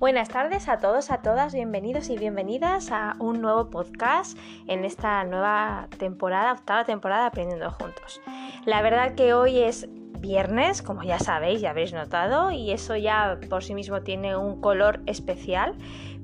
Buenas 0.00 0.30
tardes 0.30 0.66
a 0.70 0.78
todos, 0.78 1.10
a 1.10 1.18
todas, 1.18 1.52
bienvenidos 1.52 2.08
y 2.08 2.16
bienvenidas 2.16 2.90
a 2.90 3.16
un 3.18 3.42
nuevo 3.42 3.68
podcast 3.68 4.38
en 4.66 4.86
esta 4.86 5.22
nueva 5.24 5.88
temporada, 5.98 6.52
octava 6.52 6.84
temporada 6.84 7.26
Aprendiendo 7.26 7.70
Juntos. 7.70 8.22
La 8.64 8.80
verdad 8.80 9.14
que 9.14 9.34
hoy 9.34 9.58
es 9.58 9.90
viernes, 10.18 10.80
como 10.80 11.02
ya 11.02 11.18
sabéis, 11.18 11.60
ya 11.60 11.70
habéis 11.70 11.92
notado, 11.92 12.50
y 12.50 12.70
eso 12.70 12.96
ya 12.96 13.38
por 13.50 13.62
sí 13.62 13.74
mismo 13.74 14.00
tiene 14.00 14.38
un 14.38 14.62
color 14.62 15.02
especial, 15.04 15.74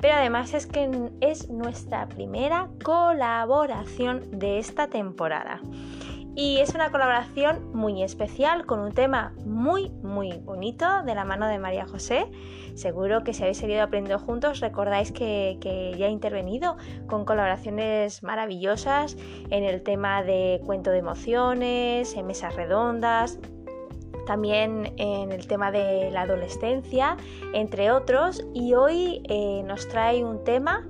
pero 0.00 0.14
además 0.14 0.54
es 0.54 0.66
que 0.66 1.10
es 1.20 1.50
nuestra 1.50 2.08
primera 2.08 2.70
colaboración 2.82 4.38
de 4.38 4.58
esta 4.58 4.88
temporada. 4.88 5.60
Y 6.36 6.58
es 6.58 6.74
una 6.74 6.90
colaboración 6.90 7.72
muy 7.72 8.02
especial 8.02 8.66
con 8.66 8.80
un 8.80 8.92
tema 8.92 9.32
muy, 9.46 9.88
muy 10.02 10.34
bonito 10.44 11.02
de 11.02 11.14
la 11.14 11.24
mano 11.24 11.48
de 11.48 11.58
María 11.58 11.86
José. 11.86 12.26
Seguro 12.74 13.24
que 13.24 13.32
si 13.32 13.42
habéis 13.42 13.56
seguido 13.56 13.82
aprendiendo 13.82 14.22
juntos 14.22 14.60
recordáis 14.60 15.12
que, 15.12 15.58
ya 15.96 16.06
he 16.06 16.10
intervenido 16.10 16.76
con 17.06 17.24
colaboraciones 17.24 18.22
maravillosas 18.22 19.16
en 19.48 19.64
el 19.64 19.82
tema 19.82 20.22
de 20.22 20.60
cuento 20.66 20.90
de 20.90 20.98
emociones, 20.98 22.14
en 22.14 22.26
mesas 22.26 22.54
redondas, 22.54 23.38
también 24.26 24.92
en 24.98 25.32
el 25.32 25.46
tema 25.46 25.72
de 25.72 26.10
la 26.10 26.22
adolescencia, 26.22 27.16
entre 27.54 27.90
otros. 27.90 28.44
Y 28.52 28.74
hoy 28.74 29.22
eh, 29.30 29.62
nos 29.64 29.88
trae 29.88 30.22
un 30.22 30.44
tema 30.44 30.86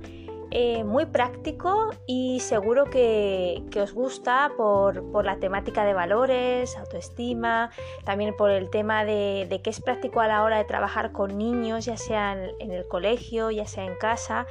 eh, 0.59 0.83
muy 0.83 1.05
práctico 1.05 1.91
y 2.07 2.39
seguro 2.39 2.85
que, 2.85 3.63
os 3.79 3.93
gusta 3.93 4.51
por, 4.57 5.23
la 5.23 5.37
temática 5.37 5.85
de 5.85 5.93
valores, 5.93 6.75
autoestima, 6.77 7.69
también 8.05 8.35
por 8.35 8.49
el 8.49 8.71
tema 8.71 9.05
de, 9.05 9.61
que 9.63 9.69
es 9.69 9.79
práctico 9.79 10.19
a 10.19 10.27
la 10.27 10.41
hora 10.41 10.57
de 10.57 10.63
trabajar 10.63 11.11
con 11.11 11.37
niños, 11.37 11.85
ya 11.85 11.95
sea 11.95 12.35
en, 12.57 12.71
el 12.71 12.87
colegio, 12.87 13.51
ya 13.51 13.67
sea 13.67 13.85
en 13.85 13.93
casa, 13.97 14.47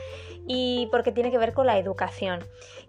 y 0.46 0.86
porque 0.92 1.10
tiene 1.10 1.32
que 1.32 1.38
ver 1.38 1.52
con 1.52 1.66
la 1.66 1.76
educación. 1.76 2.38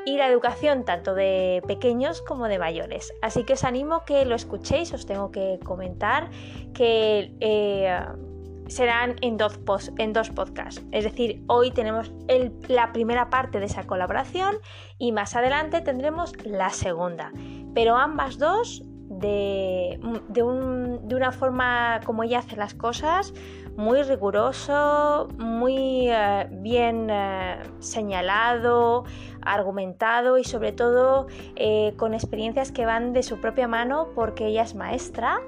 Y 0.06 0.18
la 0.18 0.28
educación 0.28 0.86
tanto 0.86 1.16
de 1.16 1.64
pequeños 1.66 2.22
como 2.22 2.48
de 2.48 2.60
mayores. 2.60 3.12
Así 3.24 3.46
que 3.46 3.54
os 3.54 3.64
animo 3.64 4.06
que 4.06 4.26
lo 4.26 4.36
escuchéis, 4.36 4.94
os 4.94 5.08
tengo 5.08 5.32
que 5.32 5.58
comentar 5.64 6.30
que... 6.76 7.34
Eh, 7.40 8.00
serán 8.68 9.16
en 9.22 9.38
dos, 9.38 9.60
en 9.98 10.14
dos 10.14 10.30
podcasts. 10.30 10.84
Es 10.92 11.04
decir, 11.04 11.44
hoy 11.48 11.72
tenemos 11.72 12.12
la 12.68 12.92
primera 12.92 13.30
parte 13.30 13.60
de 13.60 13.66
esa 13.66 13.84
colaboración 13.86 14.56
y 14.98 15.12
más 15.12 15.36
adelante 15.36 15.82
tendremos 15.82 16.34
la 16.46 16.70
segunda. 16.70 17.32
Pero 17.74 17.96
ambas 17.96 18.38
dos 18.38 18.84
de, 19.10 20.00
de, 20.28 20.44
una 20.44 21.32
forma 21.32 22.02
como 22.06 22.24
ella 22.24 22.40
hace 22.40 22.56
las 22.56 22.74
cosas, 22.74 23.34
muy 23.78 24.02
riguroso, 24.04 25.28
muy 25.38 26.10
eh, 26.10 26.48
bien 26.52 27.08
eh, 27.10 27.60
señalado, 27.80 29.06
argumentado 29.42 30.38
y 30.38 30.44
sobre 30.44 30.72
todo 30.72 31.28
eh, 31.56 31.94
con 31.96 32.14
experiencias 32.14 32.72
que 32.72 32.86
van 32.86 33.14
de 33.14 33.24
su 33.24 33.40
propia 33.40 33.68
mano 33.68 34.10
porque 34.14 34.48
ella 34.48 34.64
es 34.64 34.76
maestra 34.76 35.40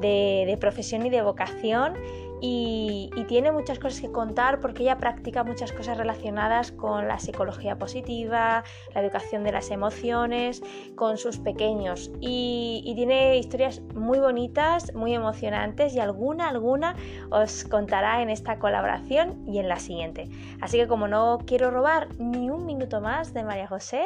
de, 0.00 0.44
de 0.46 0.56
profesión 0.58 1.06
y 1.06 1.10
de 1.10 1.22
vocación 1.22 1.94
y, 2.40 3.10
tiene 3.28 3.50
muchas 3.50 3.80
cosas 3.80 4.00
que 4.00 4.12
contar 4.12 4.60
porque 4.60 4.84
ella 4.84 4.98
practica 4.98 5.42
muchas 5.42 5.72
cosas 5.72 5.98
relacionadas 5.98 6.70
con 6.70 7.08
la 7.08 7.18
psicología 7.18 7.76
positiva, 7.76 8.62
la 8.94 9.00
educación 9.00 9.42
de 9.42 9.50
las 9.50 9.70
emociones, 9.72 10.62
con 10.94 11.18
sus 11.18 11.38
pequeños 11.38 12.10
y, 12.20 12.92
tiene 12.96 13.36
historias 13.36 13.80
muy 13.94 14.18
bonitas, 14.18 14.94
muy 14.94 15.12
emocionantes 15.12 15.94
y 15.94 16.00
alguna, 16.00 16.48
alguna 16.48 16.94
os 17.30 17.64
contará 17.64 18.22
en 18.22 18.30
esta 18.30 18.58
colaboración 18.58 19.44
y 19.46 19.58
en 19.58 19.68
la 19.68 19.78
siguiente. 19.78 20.28
Así 20.60 20.78
que 20.78 20.86
como 20.86 21.08
no 21.08 21.38
quiero 21.46 21.70
robar 21.70 22.08
ni 22.18 22.48
un 22.48 22.64
minuto 22.64 23.00
más 23.00 23.34
de 23.34 23.44
María 23.44 23.66
José, 23.66 24.04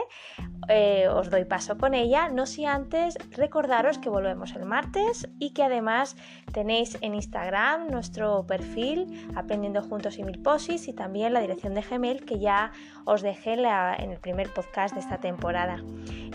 eh, 0.69 1.09
os 1.09 1.31
doy 1.31 1.45
paso 1.45 1.77
con 1.79 1.95
ella, 1.95 2.29
no 2.29 2.47
si 2.47 2.65
antes 2.65 3.17
recordaros 3.31 3.99
que 3.99 4.09
volvemos 4.09 4.55
el 4.57 4.65
martes 4.65 5.29
y 5.39 5.53
que 5.53 5.63
además 5.63 6.17
tenéis 6.53 6.99
en 7.01 7.15
Instagram 7.15 7.89
nuestro 7.91 8.30
perfil 8.47 9.29
Aprendiendo 9.35 9.83
Juntos 9.83 10.19
y 10.19 10.25
Mil 10.25 10.41
Posis 10.41 10.89
y 10.89 10.93
también 10.93 11.33
la 11.33 11.41
dirección 11.41 11.75
de 11.75 11.83
Gmail 11.83 12.25
que 12.25 12.39
ya 12.39 12.73
os 13.05 13.23
dejé 13.23 13.55
en, 13.55 14.11
el 14.11 14.19
primer 14.19 14.53
podcast 14.53 14.95
de 14.95 15.01
esta 15.01 15.19
temporada. 15.19 15.83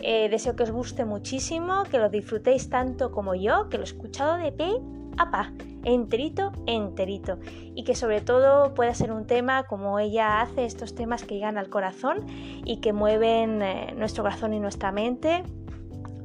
Eh, 0.01 0.29
deseo 0.29 0.56
que 0.56 0.63
os 0.63 0.72
guste 0.72 1.06
muchísimo, 1.06 1.83
que 1.89 1.97
lo 1.97 2.09
disfrutéis 2.09 2.69
tanto 2.69 3.11
como 3.11 3.35
yo, 3.35 3.69
que 3.69 3.78
lo 3.78 3.83
he 3.83 3.88
escuchado 3.88 4.35
de 4.35 4.51
pe 4.51 4.69
a 5.17 5.31
pa, 5.31 5.53
enterito, 5.83 6.51
enterito. 6.66 7.39
Y 7.73 7.83
que 7.83 7.95
sobre 7.95 8.22
todo 8.22 8.73
pueda 8.73 8.94
ser 8.94 9.12
un 9.12 9.25
tema 9.25 9.63
como 9.63 10.00
ella 10.00 10.41
hace, 10.41 10.66
estos 10.66 10.95
temas 10.95 11.23
que 11.23 11.35
llegan 11.35 11.57
al 11.57 11.69
corazón 11.69 12.25
y 12.66 12.81
que 12.81 12.94
mueven 12.94 13.62
eh, 13.62 13.94
nuestro 13.97 14.23
corazón 14.23 14.53
y 14.53 14.59
nuestra 14.59 14.91
mente. 14.91 15.44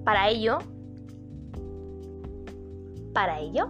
Para 0.05 0.29
ello, 0.29 0.59
para 3.13 3.41
ello, 3.41 3.69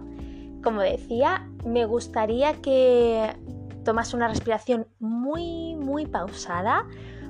como 0.61 0.81
decía, 0.81 1.47
me 1.65 1.85
gustaría 1.85 2.61
que 2.61 3.35
tomas 3.83 4.13
una 4.13 4.27
respiración 4.27 4.87
muy, 4.99 5.75
muy 5.75 6.05
pausada, 6.05 6.85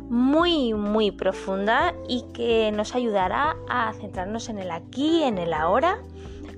muy, 0.09 0.73
muy 0.73 1.11
profunda 1.11 1.93
y 2.07 2.25
que 2.33 2.71
nos 2.71 2.95
ayudará 2.95 3.55
a 3.69 3.93
centrarnos 3.93 4.49
en 4.49 4.59
el 4.59 4.71
aquí, 4.71 5.23
en 5.23 5.37
el 5.37 5.53
ahora, 5.53 5.99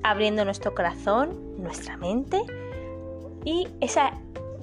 abriendo 0.02 0.44
nuestro 0.44 0.74
corazón, 0.74 1.40
nuestra 1.58 1.98
mente 1.98 2.42
y 3.46 3.68
esa 3.82 4.14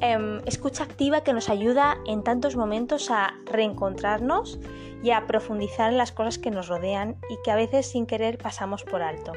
em, 0.00 0.40
escucha 0.46 0.84
activa 0.84 1.22
que 1.22 1.32
nos 1.32 1.48
ayuda 1.48 1.98
en 2.06 2.22
tantos 2.22 2.56
momentos 2.56 3.10
a 3.10 3.34
reencontrarnos 3.46 4.58
y 5.02 5.10
a 5.10 5.26
profundizar 5.26 5.90
en 5.90 5.98
las 5.98 6.12
cosas 6.12 6.38
que 6.38 6.50
nos 6.50 6.68
rodean 6.68 7.16
y 7.30 7.36
que 7.44 7.50
a 7.50 7.56
veces 7.56 7.86
sin 7.86 8.06
querer 8.06 8.38
pasamos 8.38 8.84
por 8.84 9.02
alto. 9.02 9.32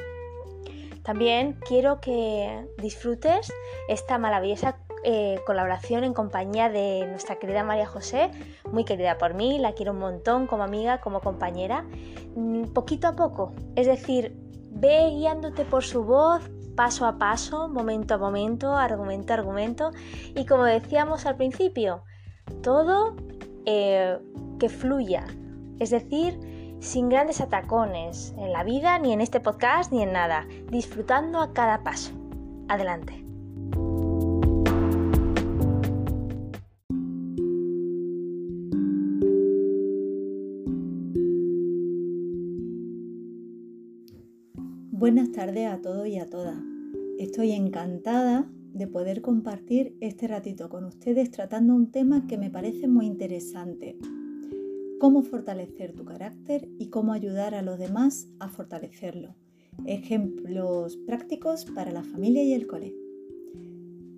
También 1.04 1.58
quiero 1.66 2.00
que 2.00 2.66
disfrutes 2.78 3.52
esta 3.88 4.18
maravillosa 4.18 4.78
eh, 5.04 5.38
colaboración 5.46 6.02
en 6.02 6.14
compañía 6.14 6.70
de 6.70 7.06
nuestra 7.06 7.36
querida 7.36 7.62
María 7.62 7.86
José, 7.86 8.30
muy 8.72 8.86
querida 8.86 9.18
por 9.18 9.34
mí, 9.34 9.58
la 9.58 9.74
quiero 9.74 9.92
un 9.92 9.98
montón 9.98 10.46
como 10.46 10.62
amiga, 10.62 11.02
como 11.02 11.20
compañera, 11.20 11.84
mm, 12.34 12.72
poquito 12.72 13.08
a 13.08 13.14
poco, 13.14 13.52
es 13.76 13.86
decir, 13.86 14.34
ve 14.70 15.10
guiándote 15.10 15.66
por 15.66 15.84
su 15.84 16.04
voz 16.04 16.50
paso 16.74 17.04
a 17.04 17.18
paso, 17.18 17.68
momento 17.68 18.14
a 18.14 18.18
momento, 18.18 18.74
argumento 18.74 19.34
a 19.34 19.36
argumento, 19.36 19.90
y 20.34 20.46
como 20.46 20.64
decíamos 20.64 21.26
al 21.26 21.36
principio, 21.36 22.02
todo 22.62 23.14
eh, 23.66 24.18
que 24.58 24.70
fluya, 24.70 25.26
es 25.80 25.90
decir, 25.90 26.53
sin 26.84 27.08
grandes 27.08 27.40
atacones 27.40 28.34
en 28.36 28.52
la 28.52 28.62
vida, 28.62 28.98
ni 28.98 29.12
en 29.12 29.22
este 29.22 29.40
podcast, 29.40 29.90
ni 29.90 30.02
en 30.02 30.12
nada, 30.12 30.46
disfrutando 30.70 31.40
a 31.40 31.54
cada 31.54 31.82
paso. 31.82 32.12
Adelante. 32.68 33.24
Buenas 44.90 45.32
tardes 45.32 45.66
a 45.70 45.80
todos 45.80 46.06
y 46.06 46.18
a 46.18 46.26
todas. 46.26 46.56
Estoy 47.18 47.52
encantada 47.52 48.46
de 48.74 48.86
poder 48.86 49.22
compartir 49.22 49.96
este 50.00 50.28
ratito 50.28 50.68
con 50.68 50.84
ustedes 50.84 51.30
tratando 51.30 51.74
un 51.74 51.90
tema 51.90 52.26
que 52.26 52.36
me 52.36 52.50
parece 52.50 52.88
muy 52.88 53.06
interesante, 53.06 53.96
cómo 55.04 55.20
fortalecer 55.20 55.92
tu 55.92 56.06
carácter 56.06 56.66
y 56.78 56.86
cómo 56.86 57.12
ayudar 57.12 57.54
a 57.54 57.60
los 57.60 57.78
demás 57.78 58.26
a 58.40 58.48
fortalecerlo. 58.48 59.34
Ejemplos 59.84 60.96
prácticos 60.96 61.66
para 61.66 61.92
la 61.92 62.02
familia 62.02 62.42
y 62.42 62.54
el 62.54 62.66
cole. 62.66 62.94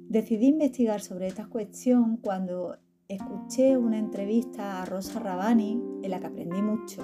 Decidí 0.08 0.46
investigar 0.46 1.00
sobre 1.00 1.26
esta 1.26 1.46
cuestión 1.46 2.19
cuando 2.19 2.76
escuché 3.08 3.76
una 3.76 3.99
entrevista 3.99 4.81
a 4.81 4.84
Rosa 4.84 5.19
Rabani 5.19 5.82
en 6.05 6.08
la 6.08 6.20
que 6.20 6.26
aprendí 6.28 6.62
mucho. 6.62 7.02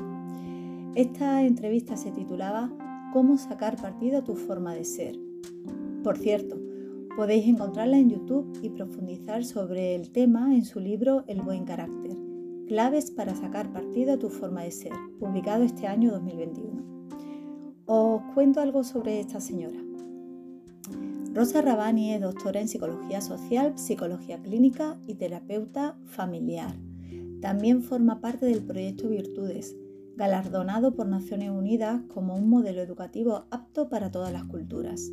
Esta 0.95 1.43
entrevista 1.43 1.97
se 1.97 2.13
titulaba 2.13 2.71
Cómo 3.13 3.37
sacar 3.37 3.83
partido 3.83 4.19
a 4.19 4.25
tu 4.25 4.37
forma 4.37 4.77
de 4.77 4.85
ser. 4.85 5.19
Por 6.05 6.19
cierto, 6.19 6.57
podéis 7.17 7.49
encontrarla 7.49 7.99
en 7.99 8.11
YouTube 8.11 8.61
y 8.63 8.71
profundizar 8.71 9.45
sobre 9.45 9.97
el 9.97 10.13
tema 10.13 10.55
en 10.55 10.65
su 10.65 10.79
libro 10.79 11.25
El 11.27 11.43
buen 11.43 11.65
carácter 11.65 12.22
Claves 12.69 13.11
para 13.11 13.35
sacar 13.35 13.73
partido 13.73 14.15
a 14.15 14.19
tu 14.19 14.31
forma 14.31 14.63
de 14.63 14.71
ser, 14.71 14.93
publicado 15.19 15.65
este 15.65 15.87
año 15.87 16.11
2021. 16.13 16.83
Os 17.87 18.23
cuento 18.35 18.61
algo 18.61 18.85
sobre 18.85 19.21
esta 19.21 19.41
señora. 19.41 19.79
Rosa 21.35 21.61
Rabani 21.61 22.15
es 22.15 22.21
doctora 22.21 22.61
en 22.61 22.69
psicología 22.69 23.21
social, 23.21 23.79
psicología 23.79 24.41
clínica 24.41 24.99
y 25.07 25.15
terapeuta 25.15 25.99
familiar. 26.05 26.75
También 27.41 27.83
forma 27.83 28.21
parte 28.21 28.47
del 28.47 28.65
proyecto 28.65 29.09
Virtudes, 29.09 29.77
galardonado 30.17 30.95
por 30.95 31.09
Naciones 31.09 31.51
Unidas 31.51 32.03
como 32.09 32.37
un 32.37 32.49
modelo 32.49 32.81
educativo 32.81 33.47
apto 33.51 33.89
para 33.89 34.11
todas 34.11 34.33
las 34.33 34.45
culturas. 34.45 35.11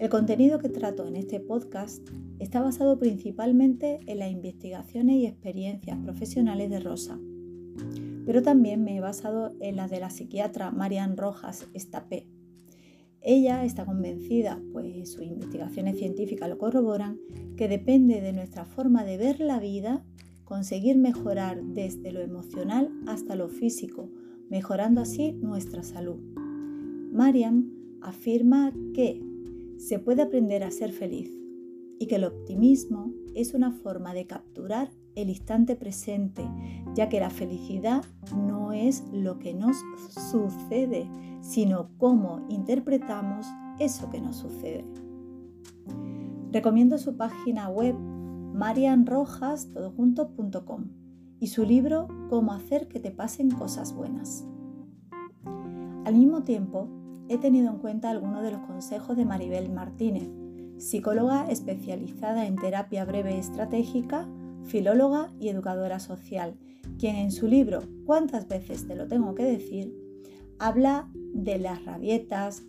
El 0.00 0.08
contenido 0.08 0.58
que 0.58 0.68
trato 0.68 1.06
en 1.06 1.14
este 1.14 1.38
podcast 1.38 2.08
está 2.40 2.60
basado 2.60 2.98
principalmente 2.98 4.00
en 4.06 4.18
las 4.18 4.30
investigaciones 4.30 5.16
y 5.16 5.26
experiencias 5.26 5.96
profesionales 5.98 6.68
de 6.68 6.80
Rosa, 6.80 7.20
pero 8.26 8.42
también 8.42 8.82
me 8.82 8.96
he 8.96 9.00
basado 9.00 9.54
en 9.60 9.76
las 9.76 9.92
de 9.92 10.00
la 10.00 10.10
psiquiatra 10.10 10.72
Marian 10.72 11.16
Rojas 11.16 11.68
Estapé. 11.74 12.26
Ella 13.20 13.64
está 13.64 13.86
convencida, 13.86 14.60
pues 14.72 15.12
sus 15.12 15.22
investigaciones 15.22 15.96
científicas 15.96 16.48
lo 16.48 16.58
corroboran, 16.58 17.20
que 17.56 17.68
depende 17.68 18.20
de 18.20 18.32
nuestra 18.32 18.64
forma 18.64 19.04
de 19.04 19.16
ver 19.16 19.38
la 19.38 19.60
vida 19.60 20.04
conseguir 20.44 20.98
mejorar 20.98 21.62
desde 21.62 22.10
lo 22.10 22.20
emocional 22.20 22.90
hasta 23.06 23.36
lo 23.36 23.48
físico, 23.48 24.10
mejorando 24.50 25.00
así 25.00 25.32
nuestra 25.34 25.84
salud. 25.84 26.18
Marian 27.12 27.70
afirma 28.02 28.72
que 28.92 29.22
se 29.84 29.98
puede 29.98 30.22
aprender 30.22 30.64
a 30.64 30.70
ser 30.70 30.92
feliz 30.92 31.30
y 31.98 32.06
que 32.06 32.16
el 32.16 32.24
optimismo 32.24 33.12
es 33.34 33.52
una 33.52 33.70
forma 33.70 34.14
de 34.14 34.26
capturar 34.26 34.90
el 35.14 35.28
instante 35.28 35.76
presente, 35.76 36.42
ya 36.94 37.10
que 37.10 37.20
la 37.20 37.28
felicidad 37.28 38.02
no 38.34 38.72
es 38.72 39.04
lo 39.12 39.38
que 39.38 39.52
nos 39.52 39.76
sucede, 40.30 41.06
sino 41.42 41.90
cómo 41.98 42.46
interpretamos 42.48 43.46
eso 43.78 44.08
que 44.10 44.22
nos 44.22 44.36
sucede. 44.36 44.86
Recomiendo 46.50 46.96
su 46.96 47.18
página 47.18 47.68
web 47.68 47.94
marianrojas.com 47.94 50.84
y 51.40 51.48
su 51.48 51.66
libro 51.66 52.08
Cómo 52.30 52.54
hacer 52.54 52.88
que 52.88 53.00
te 53.00 53.10
pasen 53.10 53.50
cosas 53.50 53.94
buenas. 53.94 54.46
Al 56.04 56.14
mismo 56.14 56.42
tiempo, 56.42 56.88
he 57.28 57.38
tenido 57.38 57.70
en 57.70 57.78
cuenta 57.78 58.10
algunos 58.10 58.42
de 58.42 58.52
los 58.52 58.60
consejos 58.62 59.16
de 59.16 59.24
Maribel 59.24 59.70
Martínez, 59.70 60.28
psicóloga 60.78 61.46
especializada 61.50 62.46
en 62.46 62.56
terapia 62.56 63.04
breve 63.04 63.38
estratégica, 63.38 64.28
filóloga 64.64 65.32
y 65.38 65.48
educadora 65.48 66.00
social, 66.00 66.56
quien 66.98 67.16
en 67.16 67.32
su 67.32 67.48
libro 67.48 67.80
¿Cuántas 68.04 68.48
veces 68.48 68.86
te 68.86 68.94
lo 68.94 69.08
tengo 69.08 69.34
que 69.34 69.44
decir? 69.44 69.94
habla 70.58 71.10
de 71.14 71.58
las 71.58 71.84
rabietas, 71.84 72.64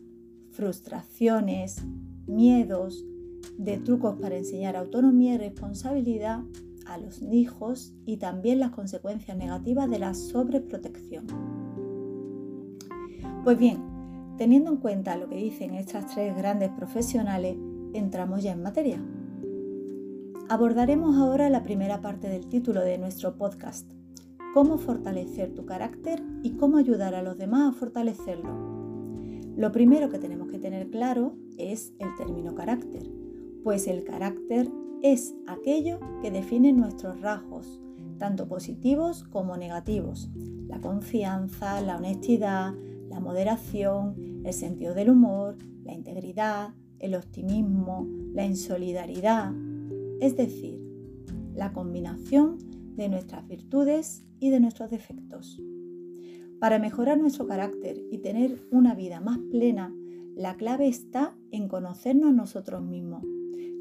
frustraciones, 0.52 1.86
miedos, 2.28 3.06
de 3.58 3.78
trucos 3.78 4.16
para 4.20 4.38
enseñar 4.38 4.76
autonomía 4.76 5.36
y 5.36 5.38
responsabilidad 5.38 6.42
a 6.88 6.98
los 6.98 7.22
hijos 7.22 7.94
y 8.06 8.18
también 8.18 8.60
las 8.60 8.72
consecuencias 8.72 9.38
negativas 9.38 9.90
de 9.90 10.00
la 10.00 10.14
sobreprotección. 10.14 11.26
Pues 13.44 13.58
bien, 13.58 13.95
teniendo 14.38 14.72
en 14.72 14.78
cuenta 14.78 15.18
lo 15.18 15.30
que 15.30 15.38
dicen 15.38 15.74
estas 15.76 16.14
tres 16.14 16.36
grandes 16.36 16.70
profesionales, 16.72 17.58
entramos 17.94 18.44
ya 18.44 18.52
en 18.52 18.64
materia. 18.64 19.04
Abordaremos 20.50 21.16
ahora 21.18 21.50
la 21.50 21.64
primera 21.64 22.02
parte 22.02 22.30
del 22.30 22.48
título 22.48 22.82
de 22.82 22.98
nuestro 22.98 23.36
podcast, 23.38 23.92
cómo 24.54 24.78
fortalecer 24.78 25.54
tu 25.54 25.66
carácter 25.66 26.22
y 26.44 26.52
cómo 26.52 26.78
ayudar 26.78 27.16
a 27.16 27.24
los 27.24 27.38
demás 27.38 27.74
a 27.74 27.78
fortalecerlo. 27.78 28.54
Lo 29.56 29.72
primero 29.72 30.10
que 30.10 30.20
tenemos 30.20 30.50
que 30.50 30.60
tener 30.60 30.90
claro 30.90 31.36
es 31.58 31.94
el 32.00 32.14
término 32.16 32.54
carácter 32.54 33.10
pues 33.66 33.88
el 33.88 34.04
carácter 34.04 34.70
es 35.02 35.34
aquello 35.48 36.00
que 36.22 36.30
define 36.30 36.72
nuestros 36.72 37.20
rasgos, 37.20 37.82
tanto 38.20 38.48
positivos 38.48 39.24
como 39.24 39.58
negativos. 39.58 40.30
La 40.68 40.80
confianza, 40.80 41.82
la 41.82 41.98
honestidad, 41.98 42.76
la 43.16 43.22
moderación, 43.22 44.42
el 44.44 44.54
sentido 44.54 44.94
del 44.94 45.10
humor, 45.10 45.58
la 45.86 45.94
integridad, 45.94 46.74
el 47.00 47.16
optimismo, 47.16 48.06
la 48.34 48.46
insolidaridad, 48.46 49.54
es 50.20 50.36
decir, 50.36 50.82
la 51.54 51.72
combinación 51.72 52.58
de 52.98 53.08
nuestras 53.08 53.48
virtudes 53.48 54.26
y 54.42 54.50
de 54.50 54.60
nuestros 54.60 54.90
defectos. 54.90 55.62
Para 56.60 56.78
mejorar 56.78 57.18
nuestro 57.18 57.48
carácter 57.48 58.04
y 58.12 58.18
tener 58.18 58.68
una 58.70 58.96
vida 58.96 59.22
más 59.22 59.38
plena, 59.50 59.96
la 60.36 60.58
clave 60.58 60.90
está 60.90 61.38
en 61.52 61.70
conocernos 61.70 62.32
a 62.32 62.34
nosotros 62.34 62.84
mismos 62.84 63.24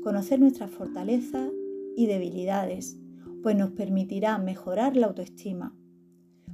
conocer 0.04 0.38
nuestras 0.38 0.70
fortalezas 0.70 1.50
y 1.96 2.06
debilidades, 2.06 3.00
pues 3.42 3.56
nos 3.56 3.70
permitirá 3.70 4.36
mejorar 4.38 4.96
la 4.96 5.06
autoestima. 5.06 5.74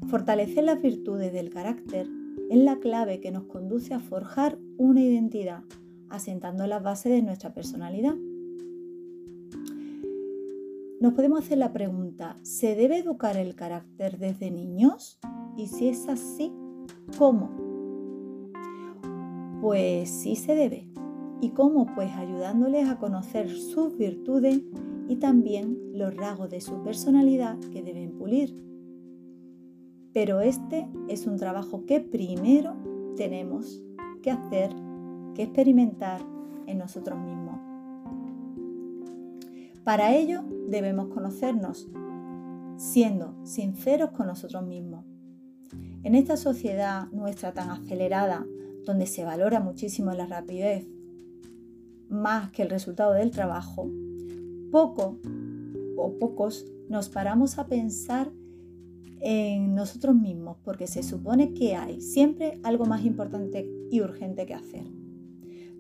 Fortalecer 0.07 0.65
las 0.65 0.81
virtudes 0.81 1.33
del 1.33 1.51
carácter 1.51 2.07
es 2.51 2.59
la 2.59 2.79
clave 2.81 3.21
que 3.21 3.31
nos 3.31 3.45
conduce 3.45 3.95
a 3.95 4.01
forjar 4.01 4.59
una 4.77 5.03
identidad, 5.03 5.63
asentando 6.09 6.67
las 6.67 6.83
bases 6.83 7.13
de 7.13 7.23
nuestra 7.23 7.55
personalidad. 7.55 8.15
Nos 11.01 11.15
podemos 11.15 11.45
hacer 11.45 11.59
la 11.59 11.73
pregunta, 11.73 12.39
¿se 12.43 12.75
debe 12.75 12.99
educar 12.99 13.37
el 13.37 13.55
carácter 13.55 14.19
desde 14.19 14.51
niños? 14.51 15.19
Y 15.57 15.69
si 15.69 15.89
es 15.89 16.09
así, 16.09 16.53
¿cómo? 17.17 17.51
Pues 19.63 20.11
sí 20.11 20.37
se 20.37 20.55
debe. 20.55 20.91
¿Y 21.41 21.51
cómo? 21.51 21.87
Pues 21.95 22.11
ayudándoles 22.13 22.89
a 22.89 22.99
conocer 22.99 23.49
sus 23.51 23.97
virtudes 23.97 24.61
y 25.09 25.17
también 25.17 25.79
los 25.95 26.15
rasgos 26.15 26.51
de 26.51 26.61
su 26.61 26.83
personalidad 26.83 27.59
que 27.73 27.83
deben 27.83 28.13
pulir. 28.19 28.70
Pero 30.13 30.41
este 30.41 30.89
es 31.09 31.27
un 31.27 31.37
trabajo 31.37 31.85
que 31.87 32.01
primero 32.01 32.77
tenemos 33.17 33.83
que 34.23 34.31
hacer, 34.31 34.75
que 35.35 35.45
experimentar 35.45 36.21
en 36.67 36.79
nosotros 36.79 37.19
mismos. 37.19 37.59
Para 39.85 40.15
ello 40.15 40.43
debemos 40.69 41.09
conocernos, 41.09 41.89
siendo 42.77 43.35
sinceros 43.45 44.11
con 44.11 44.27
nosotros 44.27 44.67
mismos. 44.67 45.05
En 46.03 46.15
esta 46.15 46.37
sociedad 46.37 47.09
nuestra 47.13 47.53
tan 47.53 47.71
acelerada, 47.71 48.47
donde 48.85 49.07
se 49.07 49.25
valora 49.25 49.61
muchísimo 49.61 50.13
la 50.13 50.27
rapidez 50.27 50.87
más 52.09 52.51
que 52.51 52.63
el 52.63 52.71
resultado 52.71 53.13
del 53.13 53.31
trabajo, 53.31 53.89
poco 54.73 55.19
o 55.97 56.19
pocos 56.19 56.67
nos 56.89 57.09
paramos 57.09 57.59
a 57.59 57.67
pensar 57.67 58.33
en 59.21 59.75
nosotros 59.75 60.15
mismos 60.15 60.57
porque 60.65 60.87
se 60.87 61.03
supone 61.03 61.53
que 61.53 61.77
hay 61.77 62.01
siempre 62.01 62.59
algo 62.63 62.87
más 62.87 63.05
importante 63.05 63.71
y 63.91 64.01
urgente 64.01 64.47
que 64.47 64.55
hacer. 64.55 64.85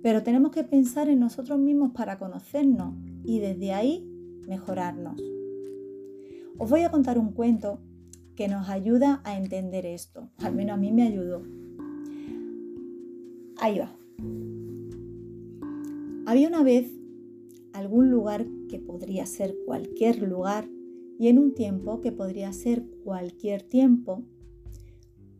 Pero 0.03 0.23
tenemos 0.23 0.53
que 0.53 0.65
pensar 0.65 1.09
en 1.09 1.21
nosotros 1.21 1.59
mismos 1.59 1.93
para 1.93 2.19
conocernos 2.19 2.95
y 3.25 3.39
desde 3.39 3.73
ahí 3.73 4.07
mejorarnos. 4.47 5.21
Os 6.59 6.69
voy 6.69 6.83
a 6.83 6.91
contar 6.91 7.19
un 7.19 7.33
cuento 7.33 7.81
que 8.37 8.49
nos 8.49 8.69
ayuda 8.69 9.21
a 9.25 9.37
entender 9.37 9.87
esto. 9.87 10.31
Al 10.39 10.55
menos 10.55 10.75
a 10.75 10.81
mí 10.81 10.93
me 10.93 11.03
ayudó. 11.03 11.43
Ahí 13.59 13.79
va. 13.79 13.95
Había 16.27 16.49
una 16.49 16.63
vez 16.63 16.91
algún 17.73 18.11
lugar 18.11 18.47
que 18.69 18.79
podría 18.79 19.27
ser 19.27 19.55
cualquier 19.67 20.23
lugar 20.23 20.69
y 21.21 21.29
en 21.29 21.39
un 21.39 21.53
tiempo 21.53 22.01
que 22.01 22.13
podría 22.13 22.51
ser 22.55 22.83
cualquier 23.05 23.63
tiempo, 23.63 24.23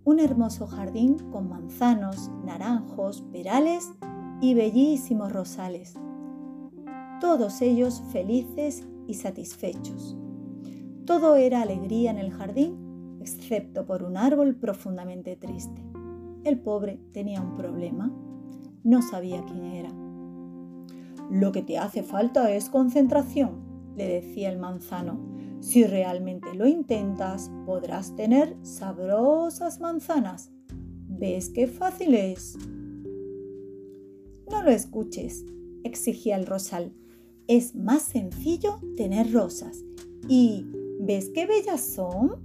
un 0.05 0.21
hermoso 0.21 0.67
jardín 0.67 1.17
con 1.33 1.49
manzanos, 1.49 2.31
naranjos, 2.45 3.23
perales 3.33 3.91
y 4.43 4.53
bellísimos 4.53 5.33
rosales, 5.33 5.95
todos 7.19 7.63
ellos 7.63 8.03
felices 8.13 8.87
y 9.07 9.15
satisfechos. 9.15 10.19
Todo 11.07 11.37
era 11.37 11.63
alegría 11.63 12.11
en 12.11 12.19
el 12.19 12.31
jardín, 12.31 13.17
excepto 13.23 13.87
por 13.87 14.03
un 14.03 14.19
árbol 14.19 14.57
profundamente 14.57 15.35
triste. 15.35 15.83
El 16.45 16.61
pobre 16.61 17.01
tenía 17.13 17.41
un 17.41 17.57
problema, 17.57 18.15
no 18.85 19.01
sabía 19.01 19.43
quién 19.47 19.65
era. 19.65 19.91
Lo 21.31 21.53
que 21.53 21.63
te 21.63 21.79
hace 21.79 22.03
falta 22.03 22.53
es 22.53 22.69
concentración, 22.69 23.63
le 23.97 24.07
decía 24.07 24.51
el 24.51 24.59
manzano. 24.59 25.30
Si 25.61 25.85
realmente 25.85 26.55
lo 26.55 26.67
intentas, 26.67 27.51
podrás 27.67 28.17
tener 28.17 28.57
sabrosas 28.63 29.81
manzanas. 29.81 30.51
¿Ves 31.07 31.51
qué 31.51 31.67
fácil 31.67 32.15
es? 32.15 32.57
No 34.51 34.63
lo 34.63 34.71
escuches, 34.71 35.45
exigía 35.85 36.37
el 36.37 36.47
rosal. 36.47 36.93
Es 37.47 37.75
más 37.75 38.03
sencillo 38.03 38.81
tener 38.97 39.33
rosas. 39.33 39.85
¿Y 40.29 40.67
ves 41.01 41.31
qué 41.35 41.47
bellas 41.47 41.83
son? 41.83 42.37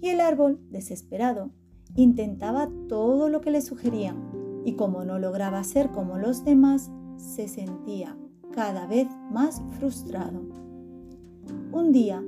Y 0.00 0.08
el 0.08 0.20
árbol, 0.20 0.58
desesperado, 0.70 1.50
intentaba 1.94 2.68
todo 2.88 3.28
lo 3.28 3.40
que 3.40 3.52
le 3.52 3.60
sugerían, 3.60 4.62
y 4.64 4.74
como 4.74 5.04
no 5.04 5.18
lograba 5.18 5.62
ser 5.62 5.90
como 5.90 6.18
los 6.18 6.44
demás, 6.44 6.90
se 7.16 7.46
sentía 7.46 8.18
cada 8.52 8.86
vez 8.86 9.06
más 9.30 9.62
frustrado. 9.78 10.42
Un 11.72 11.92
día 11.92 12.22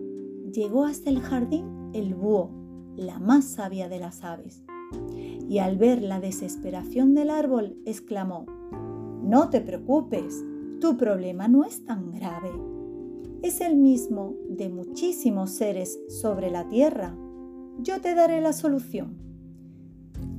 llegó 0.53 0.85
hasta 0.85 1.11
el 1.11 1.21
jardín 1.21 1.91
el 1.93 2.15
búho, 2.15 2.51
la 2.97 3.19
más 3.19 3.45
sabia 3.45 3.89
de 3.89 3.99
las 3.99 4.25
aves, 4.25 4.65
y 5.49 5.59
al 5.59 5.77
ver 5.77 6.03
la 6.03 6.21
desesperación 6.21 7.15
del 7.15 7.31
árbol 7.31 7.77
exclamó, 7.85 8.47
No 9.23 9.51
te 9.51 9.61
preocupes, 9.61 10.45
tu 10.81 10.97
problema 10.97 11.49
no 11.49 11.65
es 11.65 11.85
tan 11.85 12.13
grave. 12.13 12.51
Es 13.43 13.61
el 13.61 13.77
mismo 13.77 14.35
de 14.49 14.69
muchísimos 14.69 15.51
seres 15.51 16.01
sobre 16.09 16.51
la 16.51 16.69
tierra. 16.69 17.17
Yo 17.81 18.01
te 18.01 18.15
daré 18.15 18.41
la 18.41 18.53
solución. 18.53 19.19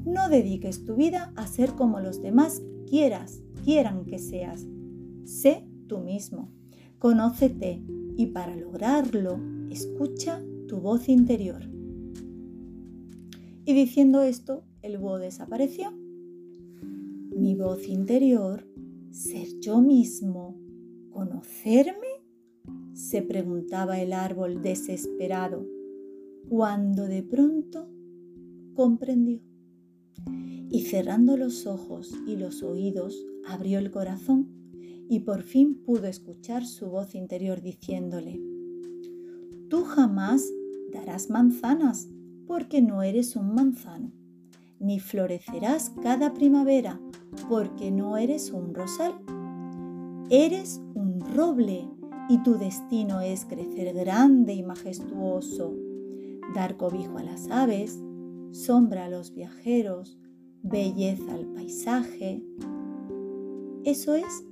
No 0.05 0.29
dediques 0.29 0.86
tu 0.86 0.96
vida 0.96 1.32
a 1.36 1.48
ser 1.48 1.74
como 1.74 2.00
los 2.00 2.22
demás 2.22 2.62
quieras, 2.88 3.41
quieran 3.63 4.05
que 4.05 4.20
seas. 4.20 4.65
Sé 5.24 5.67
tú 5.88 6.00
mismo, 6.00 6.51
conócete 7.00 7.84
y 8.17 8.27
para 8.27 8.55
lograrlo 8.55 9.39
escucha 9.69 10.43
tu 10.67 10.77
voz 10.77 11.10
interior. 11.10 11.69
Y 13.65 13.74
diciendo 13.74 14.22
esto, 14.22 14.63
el 14.81 14.98
búho 14.98 15.17
desapareció. 15.17 15.91
Mi 17.36 17.55
voz 17.55 17.88
interior, 17.88 18.67
ser 19.12 19.48
yo 19.60 19.81
mismo, 19.81 20.55
conocerme, 21.10 22.24
se 22.93 23.22
preguntaba 23.22 24.00
el 24.00 24.13
árbol 24.13 24.62
desesperado, 24.62 25.65
cuando 26.48 27.07
de 27.07 27.24
pronto 27.24 27.89
comprendió. 28.74 29.41
Y 30.69 30.86
cerrando 30.86 31.36
los 31.38 31.65
ojos 31.65 32.13
y 32.27 32.36
los 32.36 32.63
oídos, 32.63 33.25
abrió 33.48 33.79
el 33.79 33.91
corazón 33.91 34.48
y 35.10 35.20
por 35.22 35.44
fin 35.44 35.76
pudo 35.76 36.08
escuchar 36.08 36.66
su 36.66 36.88
voz 36.88 37.16
interior 37.16 37.62
diciéndole, 37.62 38.42
Tú 39.70 39.84
jamás 39.84 40.44
darás 40.92 41.30
manzanas 41.30 42.08
porque 42.48 42.82
no 42.82 43.02
eres 43.02 43.36
un 43.36 43.54
manzano, 43.56 44.12
ni 44.80 45.00
florecerás 45.00 45.92
cada 46.02 46.34
primavera 46.34 47.00
porque 47.50 47.92
no 47.92 48.18
eres 48.18 48.52
un 48.52 48.74
rosal. 48.74 49.14
Eres 50.30 50.82
un 50.94 51.20
roble 51.36 51.88
y 52.30 52.42
tu 52.44 52.58
destino 52.58 53.22
es 53.22 53.46
crecer 53.46 53.94
grande 53.94 54.54
y 54.54 54.64
majestuoso, 54.64 55.76
dar 56.56 56.78
cobijo 56.78 57.18
a 57.18 57.24
las 57.24 57.50
aves, 57.50 58.00
sombra 58.52 59.06
a 59.06 59.10
los 59.10 59.34
viajeros, 59.34 60.18
belleza 60.64 61.34
al 61.34 61.46
paisaje. 61.48 62.44
Eso 63.84 64.16
es 64.16 64.44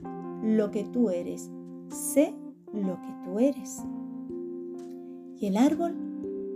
lo 0.43 0.71
que 0.71 0.83
tú 0.83 1.09
eres. 1.09 1.49
Sé 1.89 2.33
lo 2.73 2.99
que 3.01 3.15
tú 3.23 3.39
eres. 3.39 3.77
Y 5.39 5.47
el 5.47 5.57
árbol 5.57 5.95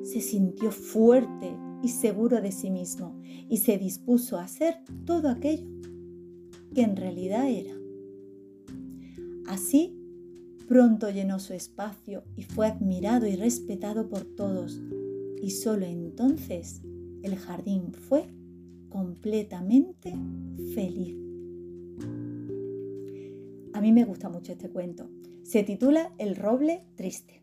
se 0.04 0.22
sintió 0.22 0.72
fuerte 0.72 1.56
y 1.84 1.90
seguro 1.90 2.42
de 2.42 2.52
sí 2.52 2.70
mismo 2.70 3.20
y 3.50 3.58
se 3.58 3.78
dispuso 3.78 4.38
a 4.38 4.44
hacer 4.44 4.76
todo 5.06 5.30
aquello 5.30 5.68
que 6.74 6.82
en 6.82 6.96
realidad 6.96 7.50
era. 7.50 7.74
Así, 9.48 9.98
pronto 10.68 11.10
llenó 11.10 11.40
su 11.40 11.54
espacio 11.54 12.24
y 12.36 12.44
fue 12.44 12.68
admirado 12.68 13.28
y 13.28 13.36
respetado 13.36 14.10
por 14.10 14.26
todos, 14.26 14.82
y 15.42 15.52
solo 15.52 15.86
entonces 15.86 16.82
el 17.24 17.36
jardín 17.38 17.94
fue 17.94 18.26
completamente 18.90 20.14
feliz. 20.74 21.27
Mí 23.88 23.94
me 23.94 24.04
gusta 24.04 24.28
mucho 24.28 24.52
este 24.52 24.70
cuento. 24.70 25.10
Se 25.44 25.64
titula 25.64 26.12
El 26.18 26.36
roble 26.36 26.84
triste. 26.98 27.42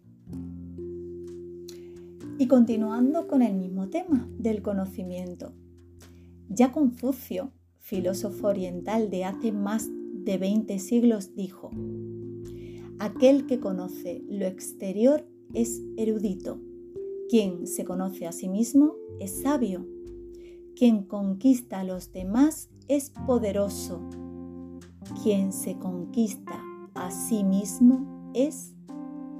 Y 2.39 2.47
continuando 2.49 3.27
con 3.29 3.41
el 3.41 3.55
mismo 3.55 3.89
tema 3.89 4.29
del 4.39 4.61
conocimiento. 4.61 5.55
Ya 6.51 6.71
Confucio, 6.71 7.51
filósofo 7.79 8.49
oriental 8.49 9.09
de 9.09 9.25
hace 9.25 9.53
más 9.53 9.89
de 9.89 10.37
20 10.37 10.79
siglos, 10.81 11.35
dijo, 11.35 11.71
Aquel 12.99 13.47
que 13.47 13.59
conoce 13.59 14.23
lo 14.29 14.45
exterior 14.45 15.27
es 15.55 15.81
erudito. 15.97 16.61
Quien 17.31 17.67
se 17.67 17.87
conoce 17.87 18.27
a 18.27 18.33
sí 18.33 18.51
mismo 18.51 18.97
es 19.19 19.41
sabio. 19.41 19.87
Quien 20.77 21.05
conquista 21.05 21.81
a 21.81 21.85
los 21.85 22.13
demás 22.13 22.69
es 22.87 23.15
poderoso. 23.27 24.03
Quien 25.23 25.53
se 25.53 25.79
conquista 25.79 26.61
a 26.95 27.11
sí 27.11 27.45
mismo 27.45 28.31
es 28.35 28.75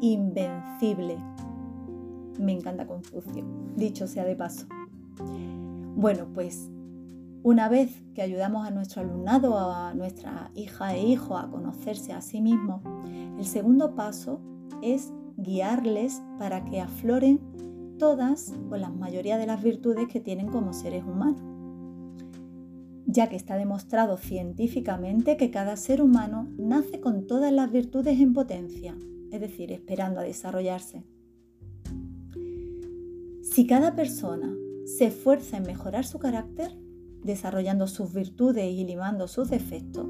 invencible. 0.01 1.19
Me 2.39 2.53
encanta 2.53 2.87
Confucio, 2.87 3.45
dicho 3.77 4.07
sea 4.07 4.25
de 4.25 4.37
paso. 4.37 4.67
Bueno, 5.97 6.27
pues 6.35 6.71
una 7.43 7.69
vez 7.69 8.03
que 8.15 8.23
ayudamos 8.23 8.67
a 8.67 8.71
nuestro 8.71 9.03
alumnado, 9.03 9.59
a 9.59 9.95
nuestra 9.95 10.51
hija 10.55 10.95
e 10.95 11.07
hijo 11.07 11.37
a 11.37 11.51
conocerse 11.51 12.13
a 12.13 12.21
sí 12.21 12.41
mismo, 12.41 12.83
el 13.39 13.45
segundo 13.45 13.95
paso 13.95 14.41
es 14.83 15.13
guiarles 15.37 16.23
para 16.39 16.65
que 16.65 16.81
afloren 16.81 17.41
todas 17.99 18.55
o 18.71 18.77
la 18.77 18.91
mayoría 18.91 19.39
de 19.39 19.47
las 19.47 19.63
virtudes 19.63 20.09
que 20.09 20.21
tienen 20.21 20.49
como 20.49 20.73
seres 20.73 21.05
humanos, 21.05 21.43
ya 23.07 23.29
que 23.29 23.37
está 23.37 23.57
demostrado 23.57 24.17
científicamente 24.17 25.37
que 25.37 25.51
cada 25.51 25.77
ser 25.77 26.03
humano 26.03 26.49
nace 26.57 27.01
con 27.01 27.27
todas 27.27 27.53
las 27.53 27.71
virtudes 27.71 28.21
en 28.21 28.33
potencia, 28.33 28.97
es 29.31 29.41
decir, 29.41 29.73
esperando 29.73 30.21
a 30.21 30.25
desarrollarse. 30.25 31.05
Si 33.43 33.67
cada 33.67 33.95
persona 33.95 34.55
se 34.85 35.07
esfuerza 35.07 35.57
en 35.57 35.65
mejorar 35.65 36.05
su 36.05 36.19
carácter, 36.19 36.77
desarrollando 37.23 37.87
sus 37.87 38.13
virtudes 38.13 38.65
y 38.73 38.85
limando 38.85 39.29
sus 39.29 39.49
defectos, 39.49 40.07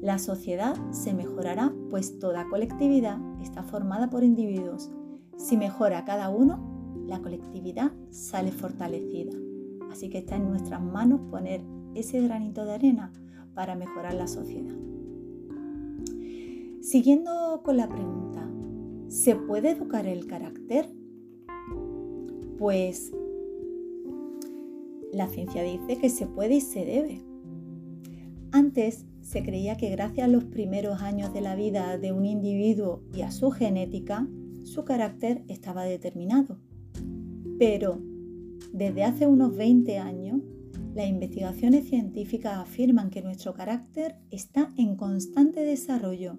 la 0.00 0.18
sociedad 0.18 0.74
se 0.90 1.14
mejorará, 1.14 1.72
pues 1.90 2.18
toda 2.18 2.48
colectividad 2.48 3.18
está 3.40 3.62
formada 3.62 4.10
por 4.10 4.24
individuos. 4.24 4.90
Si 5.36 5.56
mejora 5.56 6.04
cada 6.04 6.28
uno, 6.28 7.04
la 7.06 7.20
colectividad 7.20 7.92
sale 8.10 8.52
fortalecida. 8.52 9.32
Así 9.90 10.08
que 10.08 10.18
está 10.18 10.36
en 10.36 10.48
nuestras 10.48 10.82
manos 10.82 11.20
poner 11.30 11.62
ese 11.94 12.20
granito 12.20 12.64
de 12.64 12.72
arena 12.72 13.12
para 13.54 13.74
mejorar 13.74 14.14
la 14.14 14.26
sociedad. 14.26 14.74
Siguiendo 16.80 17.62
con 17.62 17.76
la 17.76 17.88
pregunta, 17.88 18.50
¿se 19.08 19.36
puede 19.36 19.70
educar 19.70 20.06
el 20.06 20.26
carácter? 20.26 20.88
Pues 22.58 23.12
la 25.12 25.28
ciencia 25.28 25.62
dice 25.62 25.98
que 25.98 26.08
se 26.08 26.26
puede 26.26 26.56
y 26.56 26.60
se 26.60 26.84
debe. 26.84 27.22
Antes 28.50 29.06
se 29.20 29.42
creía 29.42 29.76
que 29.76 29.90
gracias 29.90 30.26
a 30.26 30.30
los 30.30 30.44
primeros 30.44 31.02
años 31.02 31.32
de 31.32 31.40
la 31.40 31.54
vida 31.54 31.96
de 31.98 32.12
un 32.12 32.24
individuo 32.24 33.02
y 33.14 33.22
a 33.22 33.30
su 33.30 33.50
genética, 33.50 34.26
su 34.64 34.84
carácter 34.84 35.44
estaba 35.48 35.84
determinado. 35.84 36.58
Pero 37.58 38.00
desde 38.72 39.04
hace 39.04 39.26
unos 39.26 39.54
20 39.56 39.98
años, 39.98 40.31
las 40.94 41.08
investigaciones 41.08 41.88
científicas 41.88 42.58
afirman 42.58 43.10
que 43.10 43.22
nuestro 43.22 43.54
carácter 43.54 44.16
está 44.30 44.72
en 44.76 44.96
constante 44.96 45.60
desarrollo, 45.60 46.36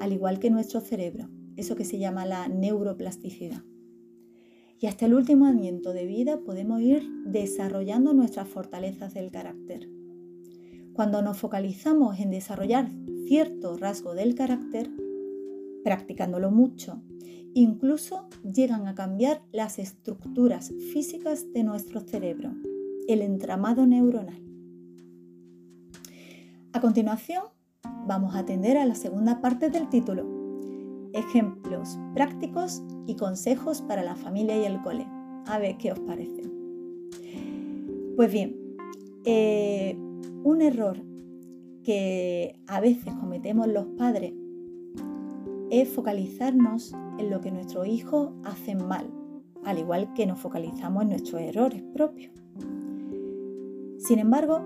al 0.00 0.12
igual 0.12 0.38
que 0.38 0.50
nuestro 0.50 0.80
cerebro, 0.80 1.28
eso 1.56 1.76
que 1.76 1.84
se 1.84 1.98
llama 1.98 2.26
la 2.26 2.48
neuroplasticidad 2.48 3.62
y 4.82 4.88
hasta 4.88 5.06
el 5.06 5.14
último 5.14 5.46
aliento 5.46 5.92
de 5.92 6.06
vida 6.06 6.40
podemos 6.40 6.82
ir 6.82 7.08
desarrollando 7.24 8.14
nuestras 8.14 8.48
fortalezas 8.48 9.14
del 9.14 9.30
carácter. 9.30 9.88
Cuando 10.92 11.22
nos 11.22 11.38
focalizamos 11.38 12.18
en 12.18 12.32
desarrollar 12.32 12.90
cierto 13.28 13.76
rasgo 13.76 14.14
del 14.14 14.34
carácter, 14.34 14.90
practicándolo 15.84 16.50
mucho, 16.50 17.00
incluso 17.54 18.28
llegan 18.42 18.88
a 18.88 18.96
cambiar 18.96 19.42
las 19.52 19.78
estructuras 19.78 20.72
físicas 20.92 21.52
de 21.52 21.62
nuestro 21.62 22.00
cerebro, 22.00 22.52
el 23.08 23.22
entramado 23.22 23.86
neuronal. 23.86 24.42
A 26.72 26.80
continuación, 26.80 27.44
vamos 28.06 28.34
a 28.34 28.40
atender 28.40 28.76
a 28.76 28.86
la 28.86 28.94
segunda 28.94 29.40
parte 29.40 29.70
del 29.70 29.88
título, 29.88 30.26
ejemplos 31.12 31.98
prácticos 32.14 32.82
y 33.06 33.16
consejos 33.16 33.82
para 33.82 34.02
la 34.02 34.16
familia 34.16 34.56
y 34.56 34.64
el 34.64 34.80
cole. 34.82 35.06
A 35.46 35.58
ver 35.58 35.76
qué 35.76 35.92
os 35.92 36.00
parece. 36.00 36.42
Pues 38.16 38.32
bien, 38.32 38.56
eh, 39.24 39.96
un 40.44 40.62
error 40.62 41.02
que 41.82 42.60
a 42.66 42.80
veces 42.80 43.12
cometemos 43.14 43.66
los 43.66 43.86
padres 43.98 44.32
es 45.70 45.88
focalizarnos 45.88 46.92
en 47.18 47.30
lo 47.30 47.40
que 47.40 47.50
nuestros 47.50 47.86
hijos 47.86 48.32
hacen 48.44 48.86
mal, 48.86 49.10
al 49.64 49.78
igual 49.78 50.12
que 50.14 50.26
nos 50.26 50.38
focalizamos 50.38 51.02
en 51.02 51.08
nuestros 51.10 51.40
errores 51.40 51.82
propios. 51.94 52.41
Sin 54.02 54.18
embargo, 54.18 54.60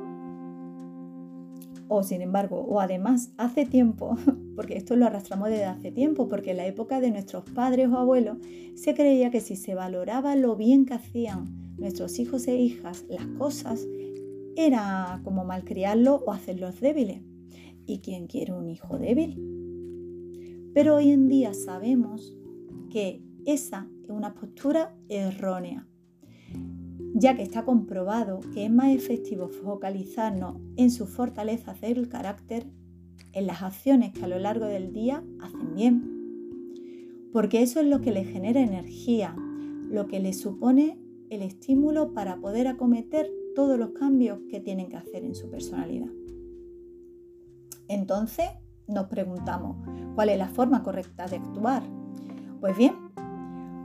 o 1.89 2.03
sin 2.03 2.23
embargo, 2.23 2.59
o 2.61 2.81
además 2.81 3.33
hace 3.37 3.67
tiempo, 3.67 4.17
porque 4.57 4.79
esto 4.79 4.97
lo 4.97 5.05
arrastramos 5.05 5.51
desde 5.51 5.67
hace 5.67 5.93
tiempo, 5.93 6.27
porque 6.27 6.53
en 6.53 6.57
la 6.57 6.67
época 6.67 7.01
de 7.01 7.11
nuestros 7.11 7.45
padres 7.51 7.89
o 7.89 7.99
abuelos 7.99 8.39
se 8.77 8.95
creía 8.95 9.31
que 9.31 9.43
si 9.43 9.57
se 9.57 9.75
valoraba 9.75 10.37
lo 10.37 10.57
bien 10.57 10.87
que 10.87 10.95
hacían 10.95 11.75
nuestros 11.77 12.19
hijos 12.19 12.49
e 12.49 12.57
hijas 12.57 13.05
las 13.11 13.27
cosas, 13.39 13.87
era 14.57 15.21
como 15.23 15.45
malcriarlos 15.45 16.23
o 16.25 16.33
hacerlos 16.33 16.81
débiles. 16.81 17.21
¿Y 17.85 17.99
quién 17.99 18.29
quiere 18.29 18.55
un 18.55 18.71
hijo 18.71 18.99
débil? 18.99 19.39
Pero 20.73 20.97
hoy 20.97 21.11
en 21.11 21.29
día 21.29 21.53
sabemos 21.53 22.35
que 22.89 23.23
esa 23.45 23.87
es 24.03 24.09
una 24.09 24.33
postura 24.33 24.97
errónea, 25.11 25.87
ya 27.19 27.35
que 27.35 27.43
está 27.43 27.65
comprobado 27.65 28.41
que 28.53 28.67
es 28.67 28.71
más 28.71 28.91
efectivo 28.91 29.49
focalizarnos 29.49 30.61
en 30.77 30.91
sus 30.91 31.09
fortalezas 31.09 31.81
del 31.81 32.11
carácter, 32.11 32.67
en 33.33 33.47
las 33.47 33.63
acciones 33.63 34.13
que 34.13 34.23
a 34.23 34.29
lo 34.29 34.39
largo 34.39 34.67
del 34.67 34.93
día 34.93 35.25
hacen 35.41 35.75
bien, 35.75 37.31
porque 37.33 37.63
eso 37.63 37.81
es 37.81 37.87
lo 37.87 38.03
que 38.03 38.13
le 38.13 38.25
genera 38.25 38.61
energía, 38.61 39.35
lo 39.89 40.07
que 40.09 40.21
le 40.21 40.35
supone 40.35 40.99
el 41.31 41.41
estímulo 41.41 42.13
para 42.13 42.37
poder 42.37 42.69
acometer 42.69 43.31
todos 43.55 43.79
los 43.79 43.93
cambios 43.93 44.41
que 44.51 44.61
tienen 44.61 44.91
que 44.91 44.97
hacer 44.97 45.25
en 45.25 45.35
su 45.35 45.49
personalidad. 45.49 46.11
Entonces 47.89 48.47
nos 48.89 49.07
preguntamos, 49.07 49.79
¿cuál 50.15 50.29
es 50.29 50.37
la 50.37 50.49
forma 50.49 50.83
correcta 50.83 51.27
de 51.27 51.37
actuar? 51.37 51.83
Pues 52.61 52.77
bien, 52.77 53.06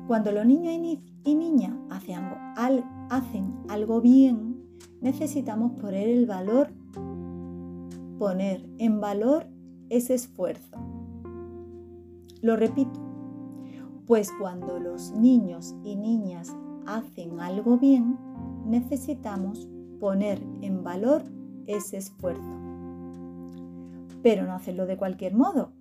cuando 0.07 0.31
los 0.31 0.45
niños 0.45 0.99
y 1.23 1.35
niñas 1.35 1.73
hacen 1.89 3.53
algo, 3.67 4.01
bien, 4.01 4.57
necesitamos 5.01 5.73
poner 5.73 6.09
el 6.09 6.25
valor, 6.25 6.69
poner 8.19 8.65
en 8.77 8.99
valor 8.99 9.47
ese 9.89 10.15
esfuerzo. 10.15 10.77
Lo 12.41 12.55
repito, 12.55 12.99
pues 14.05 14.31
cuando 14.39 14.79
los 14.79 15.11
niños 15.11 15.75
y 15.83 15.95
niñas 15.95 16.55
hacen 16.85 17.39
algo 17.39 17.77
bien, 17.77 18.17
necesitamos 18.65 19.69
poner 19.99 20.41
en 20.61 20.83
valor 20.83 21.23
ese 21.67 21.97
esfuerzo. 21.97 22.59
Pero 24.23 24.45
no 24.45 24.53
hacerlo 24.53 24.85
de 24.85 24.97
cualquier 24.97 25.35
modo, 25.35 25.71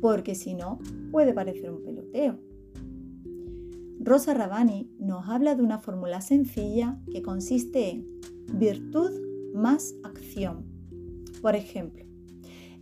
porque 0.00 0.34
si 0.34 0.54
no 0.54 0.78
puede 1.10 1.32
parecer 1.32 1.70
un 1.70 1.82
peloteo. 1.82 2.45
Rosa 4.06 4.34
Rabani 4.34 4.88
nos 5.00 5.28
habla 5.28 5.56
de 5.56 5.64
una 5.64 5.80
fórmula 5.80 6.20
sencilla 6.20 6.96
que 7.10 7.22
consiste 7.22 7.90
en 7.90 8.06
virtud 8.52 9.10
más 9.52 9.96
acción. 10.04 10.64
Por 11.42 11.56
ejemplo, 11.56 12.04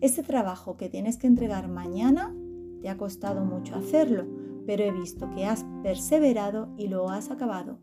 ese 0.03 0.23
trabajo 0.23 0.77
que 0.77 0.91
tienes 0.91 1.17
que 1.17 1.27
entregar 1.27 1.67
mañana 1.67 2.37
te 2.83 2.91
ha 2.91 2.99
costado 2.99 3.43
mucho 3.43 3.75
hacerlo, 3.75 4.27
pero 4.67 4.85
he 4.85 4.93
visto 4.93 5.31
que 5.31 5.47
has 5.47 5.65
perseverado 5.83 6.69
y 6.77 6.89
lo 6.89 7.09
has 7.09 7.31
acabado. 7.31 7.79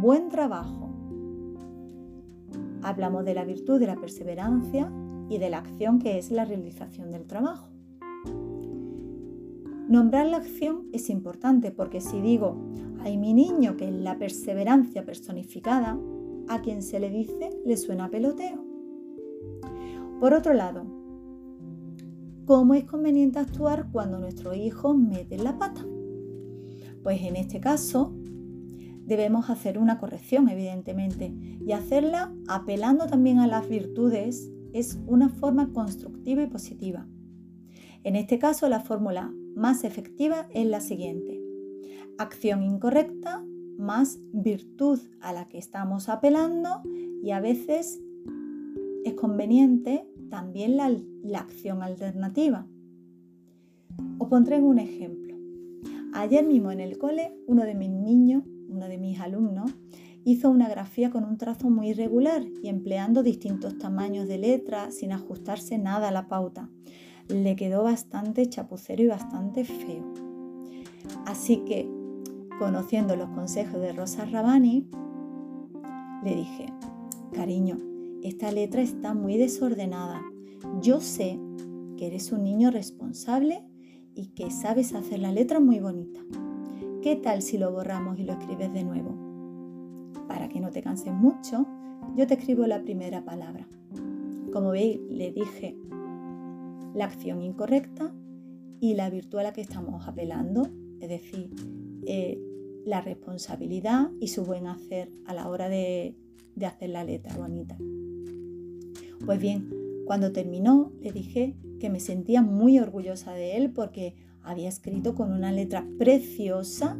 Buen 0.00 0.30
trabajo. 0.30 0.88
Hablamos 2.80 3.26
de 3.26 3.34
la 3.34 3.44
virtud 3.44 3.78
de 3.78 3.86
la 3.86 3.96
perseverancia 3.96 4.90
y 5.28 5.36
de 5.36 5.50
la 5.50 5.58
acción 5.58 5.98
que 5.98 6.16
es 6.16 6.30
la 6.30 6.46
realización 6.46 7.10
del 7.10 7.26
trabajo. 7.26 7.67
Nombrar 9.88 10.26
la 10.26 10.36
acción 10.36 10.86
es 10.92 11.08
importante 11.08 11.70
porque 11.70 12.02
si 12.02 12.20
digo, 12.20 12.58
hay 13.00 13.16
mi 13.16 13.32
niño 13.32 13.78
que 13.78 13.88
es 13.88 13.94
la 13.94 14.18
perseverancia 14.18 15.06
personificada, 15.06 15.98
a 16.46 16.60
quien 16.60 16.82
se 16.82 17.00
le 17.00 17.08
dice 17.08 17.50
le 17.64 17.76
suena 17.78 18.10
peloteo. 18.10 18.62
Por 20.20 20.34
otro 20.34 20.52
lado, 20.52 20.84
¿cómo 22.44 22.74
es 22.74 22.84
conveniente 22.84 23.38
actuar 23.38 23.88
cuando 23.90 24.18
nuestro 24.18 24.52
hijo 24.54 24.92
mete 24.92 25.38
la 25.38 25.58
pata? 25.58 25.86
Pues 27.02 27.22
en 27.22 27.36
este 27.36 27.58
caso 27.58 28.12
debemos 29.06 29.48
hacer 29.48 29.78
una 29.78 29.98
corrección, 29.98 30.50
evidentemente, 30.50 31.32
y 31.64 31.72
hacerla 31.72 32.34
apelando 32.46 33.06
también 33.06 33.38
a 33.38 33.46
las 33.46 33.66
virtudes 33.66 34.52
es 34.74 35.00
una 35.06 35.30
forma 35.30 35.72
constructiva 35.72 36.42
y 36.42 36.46
positiva. 36.46 37.08
En 38.04 38.16
este 38.16 38.38
caso, 38.38 38.68
la 38.68 38.80
fórmula 38.80 39.32
más 39.58 39.82
efectiva 39.82 40.46
es 40.54 40.66
la 40.66 40.80
siguiente. 40.80 41.42
Acción 42.16 42.62
incorrecta 42.62 43.44
más 43.76 44.20
virtud 44.32 45.00
a 45.20 45.32
la 45.32 45.48
que 45.48 45.58
estamos 45.58 46.08
apelando 46.08 46.82
y 47.22 47.32
a 47.32 47.40
veces 47.40 48.00
es 49.04 49.14
conveniente 49.14 50.06
también 50.30 50.76
la, 50.76 50.94
la 51.22 51.40
acción 51.40 51.82
alternativa. 51.82 52.66
Os 54.18 54.28
pondré 54.28 54.60
un 54.60 54.78
ejemplo. 54.78 55.36
Ayer 56.12 56.46
mismo 56.46 56.70
en 56.70 56.80
el 56.80 56.96
cole, 56.96 57.36
uno 57.46 57.64
de 57.64 57.74
mis 57.74 57.90
niños, 57.90 58.44
uno 58.68 58.86
de 58.86 58.98
mis 58.98 59.18
alumnos, 59.18 59.72
hizo 60.24 60.50
una 60.50 60.68
grafía 60.68 61.10
con 61.10 61.24
un 61.24 61.36
trazo 61.36 61.68
muy 61.68 61.90
irregular 61.90 62.44
y 62.62 62.68
empleando 62.68 63.22
distintos 63.22 63.76
tamaños 63.78 64.28
de 64.28 64.38
letras 64.38 64.94
sin 64.94 65.12
ajustarse 65.12 65.78
nada 65.78 66.08
a 66.08 66.12
la 66.12 66.28
pauta. 66.28 66.70
Le 67.28 67.56
quedó 67.56 67.82
bastante 67.82 68.48
chapucero 68.48 69.02
y 69.02 69.06
bastante 69.06 69.64
feo. 69.64 70.04
Así 71.26 71.58
que, 71.58 71.88
conociendo 72.58 73.16
los 73.16 73.28
consejos 73.30 73.80
de 73.80 73.92
Rosa 73.92 74.24
Rabani, 74.24 74.88
le 76.24 76.34
dije, 76.34 76.66
cariño, 77.32 77.78
esta 78.22 78.50
letra 78.50 78.82
está 78.82 79.14
muy 79.14 79.36
desordenada. 79.36 80.22
Yo 80.80 81.00
sé 81.00 81.38
que 81.96 82.06
eres 82.06 82.32
un 82.32 82.44
niño 82.44 82.70
responsable 82.70 83.62
y 84.14 84.28
que 84.28 84.50
sabes 84.50 84.94
hacer 84.94 85.20
la 85.20 85.30
letra 85.30 85.60
muy 85.60 85.80
bonita. 85.80 86.20
¿Qué 87.02 87.16
tal 87.16 87.42
si 87.42 87.58
lo 87.58 87.70
borramos 87.72 88.18
y 88.18 88.24
lo 88.24 88.32
escribes 88.32 88.72
de 88.72 88.84
nuevo? 88.84 89.14
Para 90.26 90.48
que 90.48 90.60
no 90.60 90.70
te 90.70 90.82
canses 90.82 91.12
mucho, 91.12 91.66
yo 92.16 92.26
te 92.26 92.34
escribo 92.34 92.66
la 92.66 92.82
primera 92.82 93.24
palabra. 93.24 93.68
Como 94.52 94.70
veis, 94.70 94.98
le 95.08 95.30
dije 95.30 95.76
la 96.94 97.06
acción 97.06 97.42
incorrecta 97.42 98.14
y 98.80 98.94
la 98.94 99.10
virtud 99.10 99.38
a 99.38 99.44
la 99.44 99.52
que 99.52 99.60
estamos 99.60 100.06
apelando, 100.06 100.68
es 101.00 101.08
decir, 101.08 101.50
eh, 102.06 102.40
la 102.84 103.00
responsabilidad 103.00 104.10
y 104.20 104.28
su 104.28 104.44
buen 104.44 104.66
hacer 104.66 105.10
a 105.26 105.34
la 105.34 105.48
hora 105.48 105.68
de, 105.68 106.16
de 106.54 106.66
hacer 106.66 106.90
la 106.90 107.04
letra 107.04 107.36
bonita. 107.36 107.76
Pues 109.24 109.40
bien, 109.40 109.68
cuando 110.06 110.32
terminó, 110.32 110.92
le 111.00 111.12
dije 111.12 111.56
que 111.80 111.90
me 111.90 112.00
sentía 112.00 112.42
muy 112.42 112.78
orgullosa 112.78 113.34
de 113.34 113.56
él 113.56 113.72
porque 113.72 114.14
había 114.42 114.68
escrito 114.68 115.14
con 115.14 115.32
una 115.32 115.52
letra 115.52 115.86
preciosa 115.98 116.96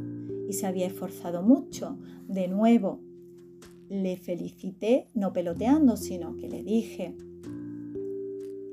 y 0.48 0.52
se 0.52 0.66
había 0.66 0.86
esforzado 0.86 1.42
mucho. 1.42 1.98
De 2.26 2.48
nuevo, 2.48 3.00
le 3.88 4.16
felicité, 4.16 5.06
no 5.14 5.32
peloteando, 5.32 5.96
sino 5.96 6.36
que 6.36 6.48
le 6.48 6.62
dije 6.62 7.16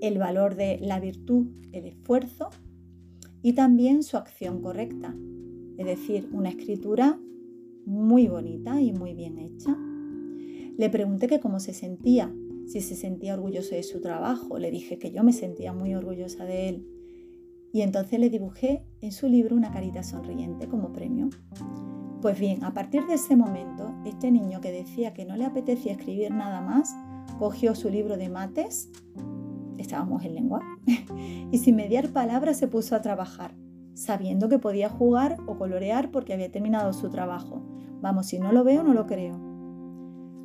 el 0.06 0.18
valor 0.18 0.56
de 0.56 0.80
la 0.80 1.00
virtud, 1.00 1.48
el 1.72 1.86
esfuerzo 1.86 2.50
y 3.42 3.54
también 3.54 4.04
su 4.04 4.18
acción 4.18 4.62
correcta. 4.62 5.16
Es 5.78 5.86
decir, 5.86 6.30
una 6.32 6.50
escritura 6.50 7.20
muy 7.86 8.28
bonita 8.28 8.82
y 8.82 8.92
muy 8.94 9.14
bien 9.14 9.38
hecha. 9.38 9.78
Le 10.78 10.90
pregunté 10.90 11.28
que 11.28 11.40
cómo 11.40 11.60
se 11.60 11.74
sentía 11.74 12.34
si 12.68 12.82
se 12.82 12.96
sentía 12.96 13.36
orgulloso 13.36 13.76
de 13.76 13.84
su 13.84 14.02
trabajo. 14.02 14.58
Le 14.58 14.72
dije 14.72 14.98
que 14.98 15.12
yo 15.12 15.24
me 15.24 15.34
sentía 15.34 15.74
muy 15.74 15.94
orgullosa 15.94 16.46
de 16.46 16.70
él. 16.70 16.88
Y 17.72 17.82
entonces 17.82 18.20
le 18.20 18.30
dibujé 18.30 18.84
en 19.02 19.12
su 19.12 19.28
libro 19.28 19.56
una 19.56 19.72
carita 19.72 20.02
sonriente 20.02 20.68
como 20.68 20.92
premio. 20.94 21.30
Pues 22.22 22.40
bien, 22.40 22.64
a 22.64 22.74
partir 22.74 23.06
de 23.06 23.16
ese 23.16 23.36
momento, 23.36 23.94
este 24.06 24.32
niño 24.32 24.62
que 24.62 24.72
decía 24.72 25.14
que 25.14 25.26
no 25.26 25.36
le 25.36 25.46
apetecía 25.46 25.92
escribir 25.92 26.32
nada 26.32 26.62
más, 26.62 26.96
cogió 27.38 27.76
su 27.76 27.90
libro 27.90 28.18
de 28.18 28.30
mates, 28.30 28.90
estábamos 29.86 30.24
en 30.26 30.36
lengua, 30.36 30.62
y 31.52 31.58
sin 31.58 31.76
mediar 31.76 32.10
palabras 32.10 32.58
se 32.58 32.68
puso 32.68 32.96
a 32.96 33.02
trabajar, 33.02 33.56
sabiendo 33.94 34.50
que 34.50 34.60
podía 34.60 34.90
jugar 34.90 35.38
o 35.48 35.58
colorear 35.58 36.12
porque 36.12 36.34
había 36.34 36.52
terminado 36.52 36.92
su 36.94 37.10
trabajo. 37.10 37.62
Vamos, 38.02 38.28
si 38.28 38.40
no 38.40 38.52
lo 38.52 38.64
veo, 38.64 38.84
no 38.84 38.94
lo 38.94 39.06
creo. 39.06 39.40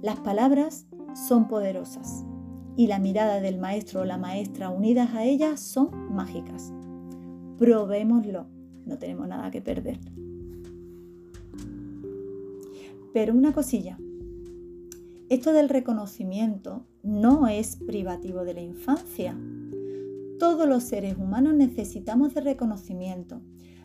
Las 0.03 0.21
palabras 0.21 0.87
son 1.15 1.49
poderosas 1.49 2.25
y 2.77 2.87
la 2.87 2.99
mirada 2.99 3.41
del 3.41 3.59
maestro 3.59 4.03
o 4.03 4.05
la 4.05 4.17
maestra 4.17 4.71
unidas 4.71 5.15
a 5.15 5.25
ellas 5.25 5.61
son 5.61 6.15
mágicas. 6.15 6.73
Probémoslo, 7.59 8.47
no 8.87 8.99
tenemos 8.99 9.29
nada 9.29 9.51
que 9.51 9.61
perder. 9.61 9.99
Pero 13.13 13.35
una 13.35 13.53
cosilla, 13.53 13.99
esto 15.29 15.53
del 15.53 15.69
reconocimiento 15.69 16.87
no 17.03 17.49
es 17.49 17.77
privativo 17.77 18.45
de 18.45 18.55
la 18.55 18.61
infancia. 18.61 19.37
Todos 20.39 20.69
los 20.69 20.85
seres 20.85 21.17
humanos 21.19 21.55
necesitamos 21.55 22.35
de 22.35 22.41
reconocimiento. 22.41 23.41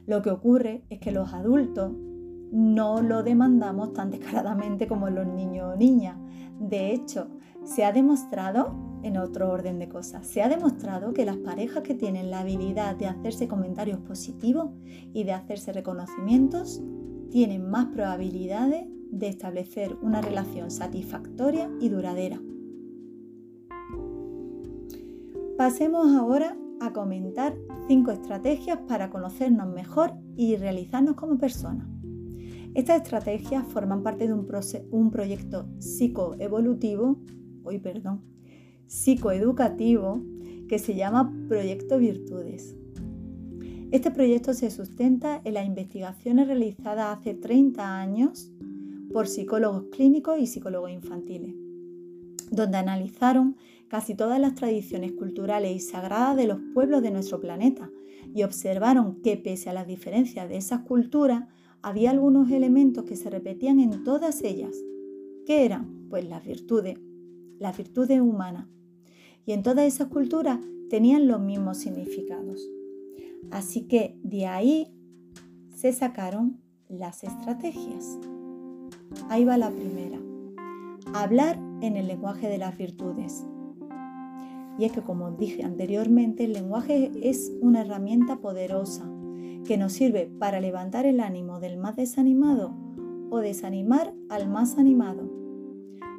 Lo 0.05 0.21
que 0.21 0.31
ocurre 0.31 0.83
es 0.89 0.99
que 0.99 1.11
los 1.11 1.33
adultos 1.33 1.91
no 2.51 3.01
lo 3.01 3.23
demandamos 3.23 3.93
tan 3.93 4.11
descaradamente 4.11 4.87
como 4.87 5.09
los 5.09 5.27
niños 5.27 5.73
o 5.73 5.77
niñas. 5.77 6.17
De 6.59 6.93
hecho, 6.93 7.27
se 7.65 7.83
ha 7.83 7.91
demostrado, 7.91 8.73
en 9.03 9.17
otro 9.17 9.51
orden 9.51 9.79
de 9.79 9.89
cosas, 9.89 10.27
se 10.27 10.41
ha 10.41 10.47
demostrado 10.47 11.13
que 11.13 11.25
las 11.25 11.37
parejas 11.37 11.83
que 11.83 11.95
tienen 11.95 12.31
la 12.31 12.39
habilidad 12.39 12.95
de 12.95 13.07
hacerse 13.07 13.47
comentarios 13.47 13.99
positivos 13.99 14.69
y 15.13 15.23
de 15.23 15.33
hacerse 15.33 15.73
reconocimientos 15.73 16.81
tienen 17.29 17.69
más 17.69 17.87
probabilidades 17.87 18.85
de 19.11 19.27
establecer 19.27 19.97
una 20.01 20.21
relación 20.21 20.71
satisfactoria 20.71 21.69
y 21.81 21.89
duradera. 21.89 22.39
Pasemos 25.57 26.13
ahora 26.13 26.57
a 26.81 26.91
comentar 26.91 27.55
cinco 27.87 28.11
estrategias 28.11 28.77
para 28.89 29.09
conocernos 29.09 29.73
mejor 29.73 30.11
y 30.35 30.57
realizarnos 30.57 31.15
como 31.15 31.37
personas. 31.37 31.87
Estas 32.73 33.03
estrategias 33.03 33.65
forman 33.65 34.03
parte 34.03 34.27
de 34.27 34.33
un, 34.33 34.45
un 34.91 35.11
proyecto 35.11 35.65
psicoevolutivo, 35.79 37.21
hoy 37.63 37.79
perdón, 37.79 38.21
psicoeducativo 38.87 40.21
que 40.67 40.77
se 40.77 40.93
llama 40.93 41.33
Proyecto 41.47 41.99
Virtudes. 41.99 42.75
Este 43.91 44.11
proyecto 44.11 44.53
se 44.53 44.69
sustenta 44.69 45.39
en 45.45 45.53
las 45.53 45.65
investigaciones 45.65 46.47
realizadas 46.47 47.17
hace 47.17 47.33
30 47.33 47.97
años 47.97 48.51
por 49.13 49.29
psicólogos 49.29 49.85
clínicos 49.93 50.37
y 50.37 50.47
psicólogos 50.47 50.91
infantiles, 50.91 51.55
donde 52.51 52.77
analizaron 52.77 53.55
casi 53.89 54.15
todas 54.15 54.39
las 54.39 54.55
tradiciones 54.55 55.11
culturales 55.13 55.75
y 55.75 55.79
sagradas 55.79 56.35
de 56.37 56.47
los 56.47 56.59
pueblos 56.73 57.01
de 57.01 57.11
nuestro 57.11 57.39
planeta 57.39 57.89
y 58.33 58.43
observaron 58.43 59.21
que 59.21 59.37
pese 59.37 59.69
a 59.69 59.73
las 59.73 59.87
diferencias 59.87 60.49
de 60.49 60.57
esas 60.57 60.81
culturas, 60.81 61.45
había 61.81 62.11
algunos 62.11 62.49
elementos 62.51 63.05
que 63.05 63.15
se 63.15 63.29
repetían 63.29 63.79
en 63.79 64.03
todas 64.03 64.43
ellas. 64.43 64.75
¿Qué 65.45 65.65
eran? 65.65 66.07
Pues 66.09 66.25
las 66.25 66.43
virtudes, 66.43 66.99
las 67.59 67.77
virtudes 67.77 68.19
humanas. 68.19 68.67
Y 69.45 69.51
en 69.51 69.61
todas 69.61 69.85
esas 69.85 70.07
culturas 70.07 70.59
tenían 70.89 71.27
los 71.27 71.39
mismos 71.39 71.77
significados. 71.77 72.67
Así 73.51 73.81
que 73.81 74.17
de 74.23 74.47
ahí 74.47 74.91
se 75.75 75.93
sacaron 75.93 76.59
las 76.89 77.23
estrategias. 77.23 78.19
Ahí 79.29 79.45
va 79.45 79.57
la 79.57 79.69
primera. 79.69 80.19
Hablar 81.13 81.59
en 81.81 81.95
el 81.95 82.07
lenguaje 82.07 82.49
de 82.49 82.57
las 82.57 82.77
virtudes. 82.77 83.45
Y 84.77 84.85
es 84.85 84.91
que, 84.91 85.01
como 85.01 85.31
dije 85.31 85.63
anteriormente, 85.63 86.45
el 86.45 86.53
lenguaje 86.53 87.11
es 87.21 87.53
una 87.61 87.81
herramienta 87.81 88.37
poderosa 88.37 89.09
que 89.65 89.77
nos 89.77 89.93
sirve 89.93 90.31
para 90.39 90.59
levantar 90.59 91.05
el 91.05 91.19
ánimo 91.19 91.59
del 91.59 91.77
más 91.77 91.95
desanimado 91.95 92.75
o 93.29 93.39
desanimar 93.39 94.13
al 94.29 94.47
más 94.49 94.77
animado. 94.77 95.29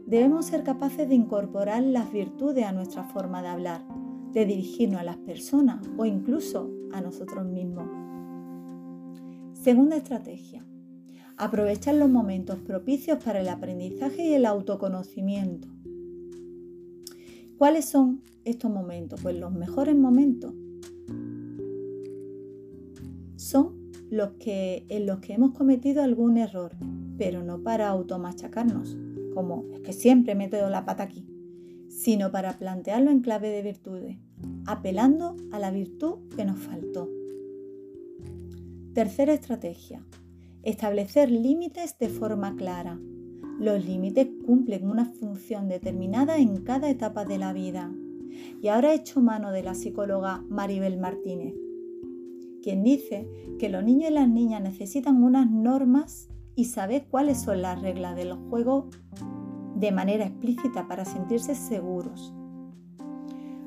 Debemos 0.07 0.47
ser 0.47 0.63
capaces 0.63 1.09
de 1.09 1.15
incorporar 1.15 1.83
las 1.83 2.13
virtudes 2.13 2.65
a 2.65 2.73
nuestra 2.73 3.05
forma 3.05 3.43
de 3.43 3.49
hablar, 3.49 3.85
de 4.33 4.45
dirigirnos 4.47 5.01
a 5.01 5.05
las 5.05 5.17
personas 5.19 5.81
o 5.97 6.05
incluso 6.05 6.71
a 6.93 7.01
nosotros 7.01 7.45
mismos. 7.45 7.89
Segunda 9.53 9.97
estrategia. 9.97 10.65
Aprovechar 11.37 11.97
los 11.97 12.09
momentos 12.09 12.59
propicios 12.61 13.23
para 13.23 13.41
el 13.41 13.49
aprendizaje 13.49 14.25
y 14.25 14.35
el 14.35 14.47
autoconocimiento. 14.47 15.76
¿Cuáles 17.59 17.87
son 17.87 18.23
estos 18.45 18.71
momentos? 18.71 19.21
Pues 19.23 19.35
los 19.37 19.53
mejores 19.53 19.97
momentos 19.97 20.53
son 23.37 23.91
los 24.11 24.33
que, 24.33 24.85
en 24.91 25.07
los 25.07 25.21
que 25.21 25.33
hemos 25.33 25.53
cometido 25.53 26.03
algún 26.03 26.37
error, 26.37 26.77
pero 27.17 27.43
no 27.43 27.63
para 27.63 27.89
automachacarnos, 27.89 28.97
como 29.33 29.65
es 29.73 29.81
que 29.81 29.95
siempre 29.95 30.35
meto 30.35 30.69
la 30.69 30.85
pata 30.85 31.05
aquí, 31.05 31.27
sino 31.89 32.31
para 32.31 32.59
plantearlo 32.59 33.11
en 33.11 33.21
clave 33.21 33.49
de 33.49 33.63
virtudes, 33.63 34.19
apelando 34.67 35.37
a 35.51 35.59
la 35.59 35.71
virtud 35.71 36.29
que 36.37 36.45
nos 36.45 36.59
faltó. 36.59 37.09
Tercera 38.93 39.33
estrategia, 39.33 40.05
establecer 40.63 41.31
límites 41.31 41.99
de 41.99 42.11
forma 42.11 42.55
clara. 42.55 42.99
Los 43.59 43.85
límites 43.87 44.29
cumplen 44.45 44.89
una 44.89 45.07
función 45.07 45.69
determinada 45.69 46.39
en 46.39 46.63
cada 46.63 46.91
etapa 46.91 47.25
de 47.25 47.39
la 47.39 47.53
vida. 47.53 47.91
Y 48.61 48.69
ahora 48.69 48.93
he 48.93 48.97
hecho 48.97 49.23
mano 49.23 49.51
de 49.51 49.63
la 49.63 49.75
psicóloga 49.75 50.45
Maribel 50.49 50.99
Martínez, 50.99 51.55
quien 52.63 52.83
dice 52.83 53.29
que 53.59 53.71
los 53.71 53.83
niños 53.83 54.11
y 54.11 54.15
las 54.15 54.29
niñas 54.29 54.63
necesitan 54.63 55.23
unas 55.23 55.51
normas 55.51 56.29
y 56.55 56.67
saber 56.67 57.07
cuáles 57.11 57.41
son 57.41 57.63
las 57.63 57.81
reglas 57.81 58.15
del 58.15 58.35
juego 58.35 58.91
de 59.77 59.93
manera 59.93 60.27
explícita 60.27 60.87
para 60.87 61.05
sentirse 61.05 61.55
seguros. 61.55 62.35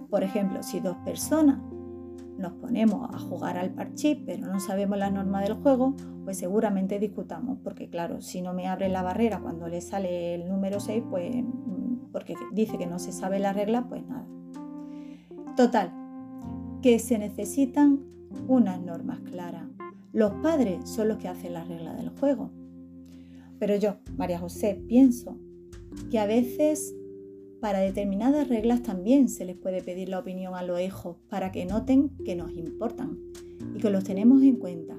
Por 0.09 0.23
ejemplo, 0.23 0.63
si 0.63 0.79
dos 0.79 0.97
personas 0.97 1.59
nos 2.39 2.53
ponemos 2.53 3.13
a 3.13 3.19
jugar 3.19 3.57
al 3.57 3.71
parchís, 3.71 4.17
pero 4.25 4.47
no 4.47 4.59
sabemos 4.59 4.97
la 4.97 5.11
norma 5.11 5.41
del 5.41 5.53
juego, 5.53 5.95
pues 6.23 6.37
seguramente 6.37 6.97
discutamos, 6.97 7.59
porque 7.63 7.89
claro, 7.89 8.21
si 8.21 8.41
no 8.41 8.53
me 8.53 8.67
abre 8.67 8.89
la 8.89 9.03
barrera 9.03 9.39
cuando 9.39 9.67
le 9.67 9.81
sale 9.81 10.35
el 10.35 10.47
número 10.47 10.79
6, 10.79 11.03
pues 11.09 11.35
mm, 11.35 12.11
porque 12.11 12.35
dice 12.51 12.77
que 12.77 12.87
no 12.87 12.97
se 12.97 13.11
sabe 13.11 13.39
la 13.39 13.53
regla, 13.53 13.87
pues 13.87 14.05
nada. 14.07 14.25
Total, 15.55 15.91
que 16.81 16.97
se 16.99 17.19
necesitan 17.19 17.99
unas 18.47 18.81
normas 18.81 19.19
claras. 19.19 19.65
Los 20.13 20.31
padres 20.35 20.89
son 20.89 21.09
los 21.09 21.17
que 21.17 21.27
hacen 21.27 21.53
las 21.53 21.67
reglas 21.67 21.97
del 21.97 22.09
juego. 22.09 22.51
Pero 23.59 23.75
yo, 23.75 23.97
María 24.17 24.39
José, 24.39 24.81
pienso 24.87 25.37
que 26.09 26.19
a 26.19 26.25
veces 26.25 26.95
para 27.59 27.79
determinadas 27.79 28.47
reglas 28.47 28.83
también 28.83 29.27
se 29.27 29.45
les 29.45 29.57
puede 29.57 29.81
pedir 29.81 30.09
la 30.09 30.19
opinión 30.19 30.55
a 30.55 30.63
los 30.63 30.79
hijos 30.79 31.17
para 31.29 31.51
que 31.51 31.65
noten 31.65 32.09
que 32.23 32.35
nos 32.35 32.51
importan 32.53 33.17
y 33.75 33.79
que 33.79 33.89
los 33.89 34.03
tenemos 34.03 34.41
en 34.41 34.55
cuenta. 34.55 34.95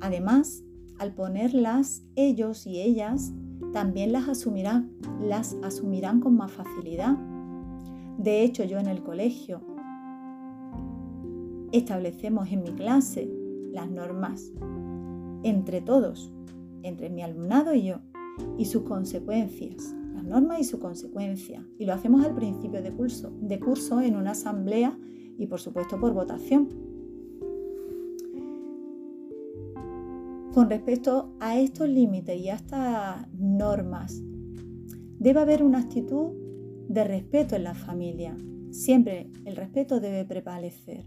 Además, 0.00 0.62
al 0.98 1.14
ponerlas 1.14 2.04
ellos 2.14 2.66
y 2.66 2.80
ellas, 2.80 3.32
también 3.72 4.12
las 4.12 4.28
asumirán, 4.28 4.92
las 5.20 5.56
asumirán 5.62 6.20
con 6.20 6.36
más 6.36 6.52
facilidad. 6.52 7.16
De 8.18 8.42
hecho, 8.42 8.64
yo 8.64 8.78
en 8.78 8.86
el 8.86 9.02
colegio 9.02 9.62
establecemos 11.72 12.52
en 12.52 12.62
mi 12.62 12.72
clase 12.72 13.28
las 13.72 13.90
normas 13.90 14.52
entre 15.42 15.80
todos, 15.80 16.30
entre 16.82 17.10
mi 17.10 17.22
alumnado 17.22 17.74
y 17.74 17.84
yo, 17.84 17.96
y 18.58 18.66
sus 18.66 18.82
consecuencias 18.82 19.94
norma 20.20 20.58
y 20.58 20.64
su 20.64 20.80
consecuencia. 20.80 21.64
Y 21.78 21.86
lo 21.86 21.94
hacemos 21.94 22.24
al 22.24 22.34
principio 22.34 22.82
de 22.82 22.92
curso, 22.92 23.32
de 23.40 23.60
curso 23.60 24.00
en 24.00 24.16
una 24.16 24.32
asamblea 24.32 24.98
y 25.38 25.46
por 25.46 25.60
supuesto 25.60 25.98
por 26.00 26.12
votación. 26.12 26.68
Con 30.52 30.68
respecto 30.68 31.32
a 31.40 31.58
estos 31.58 31.88
límites 31.88 32.38
y 32.38 32.50
a 32.50 32.56
estas 32.56 33.26
normas, 33.32 34.20
debe 35.18 35.40
haber 35.40 35.62
una 35.62 35.78
actitud 35.78 36.32
de 36.88 37.04
respeto 37.04 37.56
en 37.56 37.64
la 37.64 37.74
familia. 37.74 38.36
Siempre 38.70 39.30
el 39.46 39.56
respeto 39.56 39.98
debe 39.98 40.24
prevalecer. 40.24 41.06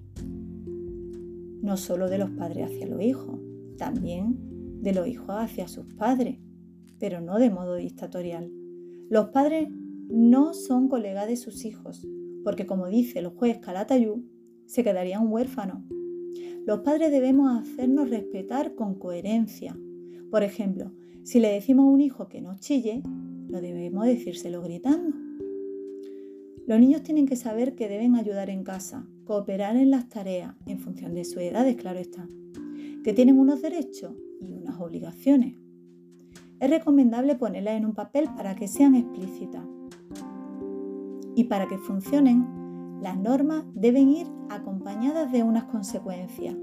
No 1.61 1.77
solo 1.77 2.09
de 2.09 2.17
los 2.17 2.31
padres 2.31 2.71
hacia 2.71 2.87
los 2.87 3.01
hijos, 3.01 3.39
también 3.77 4.81
de 4.81 4.93
los 4.93 5.07
hijos 5.07 5.29
hacia 5.29 5.67
sus 5.67 5.85
padres, 5.93 6.39
pero 6.99 7.21
no 7.21 7.37
de 7.37 7.49
modo 7.49 7.75
dictatorial. 7.75 8.51
Los 9.07 9.29
padres 9.29 9.69
no 10.09 10.55
son 10.55 10.87
colegas 10.87 11.27
de 11.27 11.37
sus 11.37 11.63
hijos, 11.63 12.07
porque 12.43 12.65
como 12.65 12.87
dice 12.87 13.19
el 13.19 13.27
juez 13.27 13.59
Calatayú, 13.59 14.25
se 14.65 14.83
quedarían 14.83 15.31
huérfanos. 15.31 15.83
Los 16.65 16.79
padres 16.79 17.11
debemos 17.11 17.55
hacernos 17.55 18.09
respetar 18.09 18.73
con 18.73 18.95
coherencia. 18.95 19.77
Por 20.31 20.41
ejemplo, 20.41 20.91
si 21.23 21.39
le 21.39 21.51
decimos 21.51 21.85
a 21.85 21.89
un 21.89 22.01
hijo 22.01 22.27
que 22.27 22.41
no 22.41 22.57
chille, 22.57 23.03
no 23.05 23.61
debemos 23.61 24.07
decírselo 24.07 24.63
gritando. 24.63 25.15
Los 26.65 26.79
niños 26.79 27.03
tienen 27.03 27.27
que 27.27 27.35
saber 27.35 27.75
que 27.75 27.87
deben 27.87 28.15
ayudar 28.15 28.49
en 28.49 28.63
casa, 28.63 29.07
cooperar 29.23 29.75
en 29.75 29.91
las 29.91 30.09
tareas, 30.09 30.55
en 30.65 30.79
función 30.79 31.13
de 31.13 31.25
su 31.25 31.39
edad, 31.39 31.71
claro 31.75 31.99
está, 31.99 32.27
que 33.03 33.13
tienen 33.13 33.37
unos 33.37 33.61
derechos 33.61 34.15
y 34.41 34.51
unas 34.51 34.79
obligaciones 34.81 35.64
es 36.59 36.69
recomendable 36.69 37.35
ponerlas 37.35 37.75
en 37.75 37.85
un 37.85 37.93
papel 37.93 38.29
para 38.35 38.55
que 38.55 38.67
sean 38.67 38.95
explícitas. 38.95 39.63
Y 41.35 41.45
para 41.45 41.67
que 41.67 41.77
funcionen, 41.77 42.99
las 43.01 43.17
normas 43.17 43.65
deben 43.73 44.09
ir 44.09 44.27
acompañadas 44.49 45.31
de 45.31 45.43
unas 45.43 45.65
consecuencias. 45.65 46.55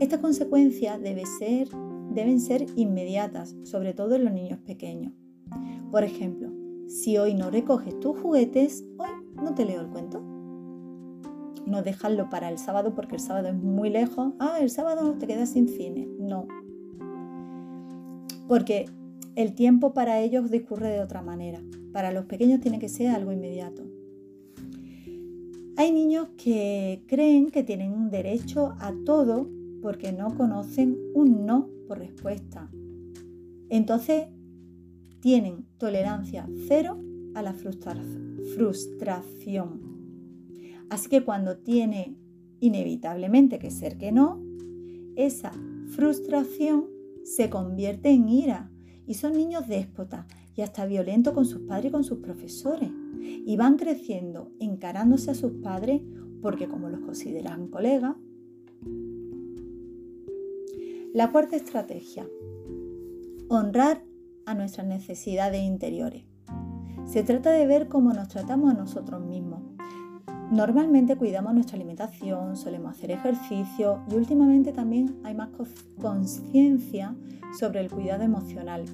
Estas 0.00 0.20
consecuencias 0.20 1.00
deben 1.00 1.26
ser, 1.26 1.68
deben 2.10 2.40
ser 2.40 2.66
inmediatas, 2.76 3.56
sobre 3.62 3.94
todo 3.94 4.16
en 4.16 4.24
los 4.24 4.34
niños 4.34 4.58
pequeños. 4.60 5.12
Por 5.90 6.04
ejemplo, 6.04 6.50
si 6.88 7.16
hoy 7.18 7.34
no 7.34 7.50
recoges 7.50 7.98
tus 8.00 8.18
juguetes, 8.18 8.84
hoy 8.98 9.08
no 9.42 9.54
te 9.54 9.64
leo 9.64 9.80
el 9.80 9.88
cuento. 9.88 10.20
No 11.66 11.82
dejarlo 11.82 12.28
para 12.30 12.48
el 12.48 12.58
sábado 12.58 12.94
porque 12.94 13.16
el 13.16 13.20
sábado 13.20 13.48
es 13.48 13.54
muy 13.54 13.90
lejos. 13.90 14.32
Ah, 14.38 14.58
el 14.60 14.70
sábado 14.70 15.14
te 15.18 15.26
quedas 15.26 15.50
sin 15.50 15.68
cine. 15.68 16.08
No, 16.18 16.46
porque 18.48 18.86
el 19.36 19.54
tiempo 19.54 19.94
para 19.94 20.20
ellos 20.20 20.50
discurre 20.50 20.88
de 20.88 21.00
otra 21.00 21.22
manera. 21.22 21.62
Para 21.92 22.10
los 22.10 22.24
pequeños 22.24 22.60
tiene 22.60 22.80
que 22.80 22.88
ser 22.88 23.08
algo 23.08 23.30
inmediato. 23.30 23.84
Hay 25.76 25.92
niños 25.92 26.28
que 26.36 27.04
creen 27.06 27.50
que 27.50 27.62
tienen 27.62 27.92
un 27.92 28.10
derecho 28.10 28.74
a 28.80 28.92
todo 29.04 29.48
porque 29.80 30.12
no 30.12 30.36
conocen 30.36 30.98
un 31.14 31.46
no 31.46 31.70
por 31.86 31.98
respuesta. 31.98 32.68
Entonces 33.68 34.26
tienen 35.20 35.66
tolerancia 35.78 36.48
cero 36.66 37.00
a 37.34 37.42
la 37.42 37.52
frustración. 37.52 39.80
Así 40.90 41.08
que 41.08 41.22
cuando 41.22 41.58
tiene 41.58 42.16
inevitablemente 42.60 43.60
que 43.60 43.70
ser 43.70 43.98
que 43.98 44.10
no, 44.10 44.42
esa 45.14 45.52
frustración 45.90 46.97
se 47.28 47.50
convierte 47.50 48.10
en 48.10 48.28
ira 48.28 48.70
y 49.06 49.14
son 49.14 49.34
niños 49.34 49.68
déspotas 49.68 50.26
y 50.56 50.62
hasta 50.62 50.86
violentos 50.86 51.34
con 51.34 51.44
sus 51.44 51.60
padres 51.62 51.90
y 51.90 51.92
con 51.92 52.04
sus 52.04 52.18
profesores. 52.18 52.90
Y 53.20 53.56
van 53.56 53.76
creciendo 53.76 54.50
encarándose 54.58 55.30
a 55.30 55.34
sus 55.34 55.52
padres 55.62 56.00
porque 56.40 56.68
como 56.68 56.88
los 56.88 57.00
consideran 57.00 57.68
colegas. 57.68 58.16
La 61.12 61.30
cuarta 61.30 61.56
estrategia, 61.56 62.26
honrar 63.48 64.04
a 64.46 64.54
nuestras 64.54 64.86
necesidades 64.86 65.62
interiores. 65.62 66.24
Se 67.04 67.22
trata 67.22 67.50
de 67.50 67.66
ver 67.66 67.88
cómo 67.88 68.12
nos 68.12 68.28
tratamos 68.28 68.70
a 68.70 68.78
nosotros 68.78 69.24
mismos. 69.24 69.62
Normalmente 70.50 71.16
cuidamos 71.16 71.52
nuestra 71.52 71.76
alimentación, 71.76 72.56
solemos 72.56 72.92
hacer 72.92 73.10
ejercicio 73.10 74.02
y 74.10 74.14
últimamente 74.14 74.72
también 74.72 75.20
hay 75.22 75.34
más 75.34 75.50
conciencia 76.00 77.14
sobre 77.58 77.80
el 77.80 77.90
cuidado 77.90 78.22
emocional. 78.22 78.86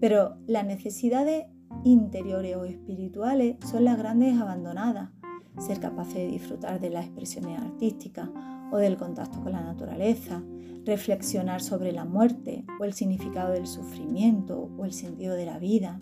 Pero 0.00 0.38
las 0.46 0.64
necesidades 0.64 1.44
interiores 1.84 2.56
o 2.56 2.64
espirituales 2.64 3.56
son 3.70 3.84
las 3.84 3.98
grandes 3.98 4.40
abandonadas. 4.40 5.10
Ser 5.58 5.80
capaces 5.80 6.14
de 6.14 6.28
disfrutar 6.28 6.80
de 6.80 6.88
las 6.88 7.04
expresiones 7.04 7.60
artísticas 7.60 8.30
o 8.72 8.78
del 8.78 8.96
contacto 8.96 9.42
con 9.42 9.52
la 9.52 9.60
naturaleza, 9.60 10.42
reflexionar 10.86 11.60
sobre 11.60 11.92
la 11.92 12.06
muerte 12.06 12.64
o 12.80 12.84
el 12.84 12.94
significado 12.94 13.52
del 13.52 13.66
sufrimiento 13.66 14.70
o 14.78 14.84
el 14.86 14.94
sentido 14.94 15.34
de 15.34 15.44
la 15.44 15.58
vida. 15.58 16.00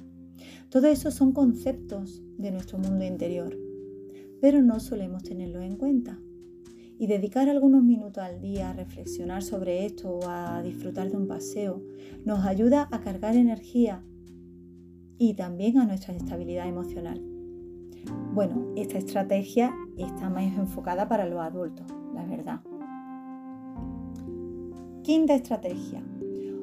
Todo 0.68 0.86
eso 0.86 1.10
son 1.10 1.32
conceptos 1.32 2.22
de 2.38 2.52
nuestro 2.52 2.78
mundo 2.78 3.04
interior, 3.04 3.56
pero 4.46 4.62
no 4.62 4.78
solemos 4.78 5.24
tenerlos 5.24 5.64
en 5.64 5.74
cuenta. 5.74 6.20
Y 7.00 7.08
dedicar 7.08 7.48
algunos 7.48 7.82
minutos 7.82 8.22
al 8.22 8.40
día 8.40 8.70
a 8.70 8.74
reflexionar 8.74 9.42
sobre 9.42 9.84
esto 9.84 10.08
o 10.08 10.28
a 10.28 10.62
disfrutar 10.62 11.10
de 11.10 11.16
un 11.16 11.26
paseo 11.26 11.82
nos 12.24 12.46
ayuda 12.46 12.88
a 12.92 13.00
cargar 13.00 13.34
energía 13.34 14.04
y 15.18 15.34
también 15.34 15.78
a 15.78 15.84
nuestra 15.84 16.14
estabilidad 16.14 16.68
emocional. 16.68 17.20
Bueno, 18.34 18.72
esta 18.76 18.98
estrategia 18.98 19.74
está 19.98 20.30
más 20.30 20.44
enfocada 20.56 21.08
para 21.08 21.26
los 21.26 21.40
adultos, 21.40 21.92
la 22.14 22.24
verdad. 22.24 22.60
Quinta 25.02 25.34
estrategia. 25.34 26.04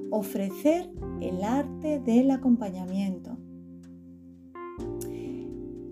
Ofrecer 0.09 0.89
el 1.19 1.43
arte 1.43 1.99
del 1.99 2.31
acompañamiento. 2.31 3.37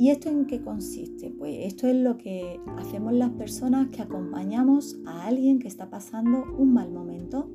¿Y 0.02 0.10
esto 0.10 0.30
en 0.30 0.48
qué 0.48 0.62
consiste? 0.62 1.30
Pues 1.30 1.58
esto 1.60 1.86
es 1.86 1.96
lo 1.96 2.18
que 2.18 2.60
hacemos 2.80 3.14
las 3.14 3.30
personas 3.34 3.90
que 3.90 4.02
acompañamos 4.02 4.98
a 5.06 5.28
alguien 5.28 5.60
que 5.60 5.68
está 5.68 5.92
pasando 5.92 6.44
un 6.58 6.74
mal 6.74 6.92
momento. 6.92 7.52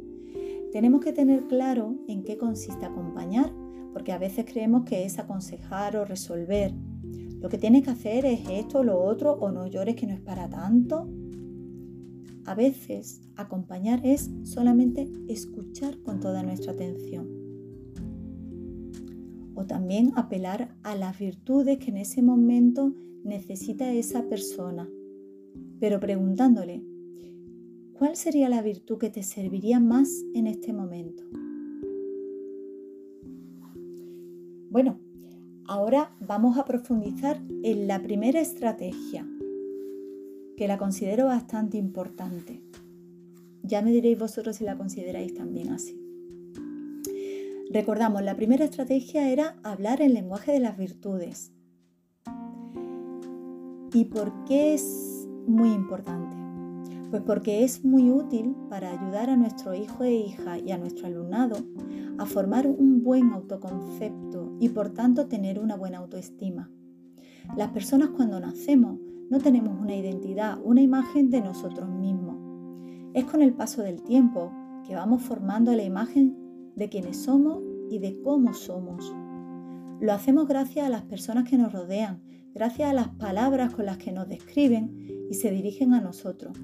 Tenemos 0.70 1.00
que 1.00 1.12
tener 1.12 1.48
claro 1.48 1.96
en 2.06 2.22
qué 2.22 2.38
consiste 2.38 2.87
acompañar, 2.87 3.52
porque 3.92 4.12
a 4.12 4.18
veces 4.18 4.44
creemos 4.44 4.85
que 4.85 5.04
es 5.04 5.18
aconsejar 5.18 5.96
o 5.96 6.04
resolver. 6.04 6.72
Lo 7.40 7.48
que 7.48 7.59
tienes 7.59 7.82
que 7.82 7.90
hacer 7.90 8.24
es 8.24 8.48
esto, 8.48 8.85
lo 8.85 9.02
otro, 9.02 9.32
o 9.32 9.50
no 9.50 9.66
llores 9.66 9.96
que 9.96 10.06
no 10.06 10.14
es 10.14 10.20
para 10.20 10.48
tanto. 10.48 11.11
A 12.44 12.54
veces 12.54 13.22
acompañar 13.35 14.06
es 14.06 14.30
solamente 14.44 15.11
escuchar 15.26 15.98
con 15.98 16.20
toda 16.20 16.44
nuestra 16.44 16.70
atención. 16.70 17.36
O 19.57 19.66
también 19.66 20.12
apelar 20.14 20.77
a 20.85 20.95
las 20.95 21.19
virtudes 21.19 21.79
que 21.79 21.90
en 21.90 21.97
ese 21.97 22.23
momento 22.23 22.95
necesita 23.25 23.92
esa 23.92 24.29
persona, 24.29 24.88
pero 25.81 25.99
preguntándole, 25.99 26.85
¿cuál 27.95 28.16
sería 28.16 28.49
la 28.49 28.62
virtud 28.62 28.99
que 28.99 29.11
te 29.11 29.23
serviría 29.23 29.81
más 29.81 30.11
en 30.35 30.47
este 30.47 30.73
momento? 30.73 31.25
Bueno, 34.71 35.01
ahora 35.66 36.14
vamos 36.21 36.59
a 36.59 36.64
profundizar 36.64 37.40
en 37.62 37.88
la 37.88 38.03
primera 38.03 38.40
estrategia, 38.40 39.27
que 40.57 40.69
la 40.69 40.77
considero 40.77 41.27
bastante 41.27 41.79
importante. 41.79 42.62
Ya 43.62 43.83
me 43.83 43.90
diréis 43.90 44.19
vosotros 44.19 44.57
si 44.57 44.64
la 44.64 44.77
consideráis 44.77 45.35
también 45.35 45.71
así. 45.71 46.06
Recordamos, 47.70 48.22
la 48.22 48.37
primera 48.37 48.64
estrategia 48.64 49.29
era 49.29 49.57
hablar 49.64 50.00
el 50.00 50.14
lenguaje 50.14 50.52
de 50.52 50.61
las 50.61 50.79
virtudes. 50.79 51.52
¿Y 53.92 54.05
por 54.05 54.44
qué 54.44 54.74
es 54.74 55.29
muy 55.46 55.72
importante? 55.72 56.37
Pues 57.11 57.22
porque 57.22 57.64
es 57.64 57.85
muy 57.85 58.11
útil 58.11 58.55
para 58.70 58.90
ayudar 58.90 59.31
a 59.31 59.37
nuestro 59.37 59.74
hijo 59.74 60.05
e 60.05 60.14
hija 60.14 60.59
y 60.59 60.70
a 60.70 60.79
nuestro 60.79 61.07
alumnado 61.07 61.57
a 62.18 62.26
formar 62.26 62.68
un 62.68 63.02
buen 63.02 63.33
autoconcepto 63.33 64.57
y 64.61 64.68
por 64.68 64.90
tanto 64.90 65.26
tener 65.26 65.59
una 65.59 65.76
buena 65.76 65.98
autoestima. 65.98 66.70
Las 67.57 67.70
personas 67.70 68.11
cuando 68.11 68.38
nacemos 68.38 68.98
no 69.29 69.38
tenemos 69.38 69.81
una 69.81 69.96
identidad, 69.96 70.59
una 70.62 70.83
imagen 70.83 71.31
de 71.31 71.40
nosotros 71.40 71.88
mismos. 71.88 72.37
Es 73.12 73.24
con 73.24 73.42
el 73.42 73.55
paso 73.55 73.83
del 73.83 74.02
tiempo 74.02 74.52
que 74.87 74.94
vamos 74.94 75.22
formando 75.22 75.72
la 75.72 75.83
imagen 75.83 76.45
de 76.76 76.88
quienes 76.88 77.16
somos 77.16 77.62
y 77.90 77.98
de 77.98 78.20
cómo 78.22 78.54
somos. 78.54 79.12
Lo 80.00 80.12
hacemos 80.12 80.46
gracias 80.46 80.86
a 80.86 80.90
las 80.90 81.02
personas 81.02 81.48
que 81.48 81.56
nos 81.56 81.72
rodean, 81.72 82.22
gracias 82.54 82.90
a 82.90 82.94
las 82.94 83.08
palabras 83.08 83.74
con 83.74 83.86
las 83.86 83.98
que 83.98 84.12
nos 84.12 84.28
describen 84.28 85.26
y 85.30 85.34
se 85.34 85.50
dirigen 85.50 85.94
a 85.94 86.00
nosotros. 86.00 86.56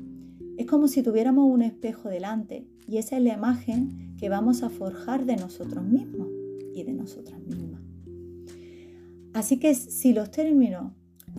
Es 0.59 0.67
como 0.67 0.87
si 0.87 1.03
tuviéramos 1.03 1.51
un 1.51 1.63
espejo 1.63 2.09
delante 2.09 2.67
y 2.87 2.99
esa 2.99 3.17
es 3.17 3.23
la 3.23 3.35
imagen 3.35 4.15
que 4.19 4.29
vamos 4.29 4.63
a 4.63 4.71
forjar 4.71 5.25
de 5.25 5.37
nosotros 5.37 5.85
mismos 5.85 6.29
y 6.75 6.85
de 6.85 6.93
nosotras 6.93 7.41
mismas. 7.41 7.81
Así 9.33 9.59
que 9.59 9.75
si 9.75 10.13
los 10.13 10.31
términos 10.31 10.93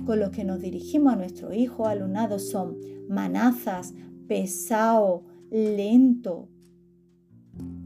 con 0.06 0.20
los 0.20 0.32
que 0.32 0.44
nos 0.44 0.60
dirigimos 0.60 1.14
a 1.14 1.16
nuestro 1.16 1.54
hijo 1.54 1.86
alumnado 1.86 2.40
son 2.40 2.78
manazas, 3.08 3.94
pesado, 4.28 5.24
lento. 5.52 6.50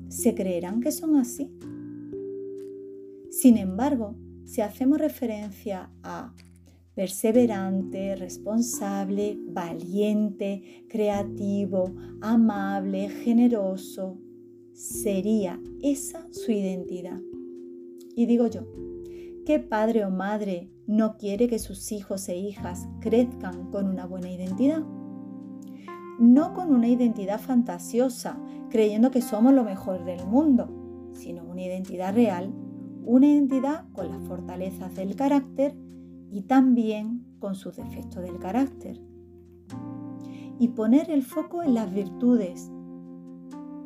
¿Se 0.09 0.33
creerán 0.35 0.81
que 0.81 0.91
son 0.91 1.15
así? 1.15 1.51
Sin 3.29 3.57
embargo, 3.57 4.15
si 4.45 4.61
hacemos 4.61 4.99
referencia 4.99 5.91
a 6.03 6.33
perseverante, 6.95 8.15
responsable, 8.15 9.37
valiente, 9.49 10.85
creativo, 10.89 11.93
amable, 12.21 13.09
generoso, 13.09 14.17
sería 14.73 15.59
esa 15.81 16.27
su 16.31 16.51
identidad. 16.51 17.21
Y 18.15 18.25
digo 18.25 18.47
yo, 18.47 18.61
¿qué 19.45 19.59
padre 19.59 20.05
o 20.05 20.09
madre 20.09 20.71
no 20.87 21.17
quiere 21.17 21.49
que 21.49 21.59
sus 21.59 21.91
hijos 21.91 22.29
e 22.29 22.37
hijas 22.37 22.87
crezcan 23.01 23.69
con 23.71 23.87
una 23.87 24.05
buena 24.05 24.31
identidad. 24.31 24.83
No 26.17 26.53
con 26.53 26.73
una 26.73 26.87
identidad 26.87 27.39
fantasiosa, 27.39 28.39
creyendo 28.69 29.11
que 29.11 29.21
somos 29.21 29.53
lo 29.53 29.63
mejor 29.63 30.03
del 30.05 30.25
mundo, 30.25 30.69
sino 31.13 31.43
una 31.43 31.61
identidad 31.61 32.13
real, 32.13 32.53
una 33.03 33.27
identidad 33.27 33.85
con 33.93 34.09
las 34.09 34.21
fortalezas 34.27 34.95
del 34.95 35.15
carácter 35.15 35.75
y 36.29 36.41
también 36.41 37.25
con 37.39 37.55
sus 37.55 37.75
defectos 37.75 38.23
del 38.23 38.37
carácter. 38.39 38.99
Y 40.59 40.69
poner 40.69 41.09
el 41.11 41.23
foco 41.23 41.63
en 41.63 41.73
las 41.73 41.93
virtudes. 41.93 42.71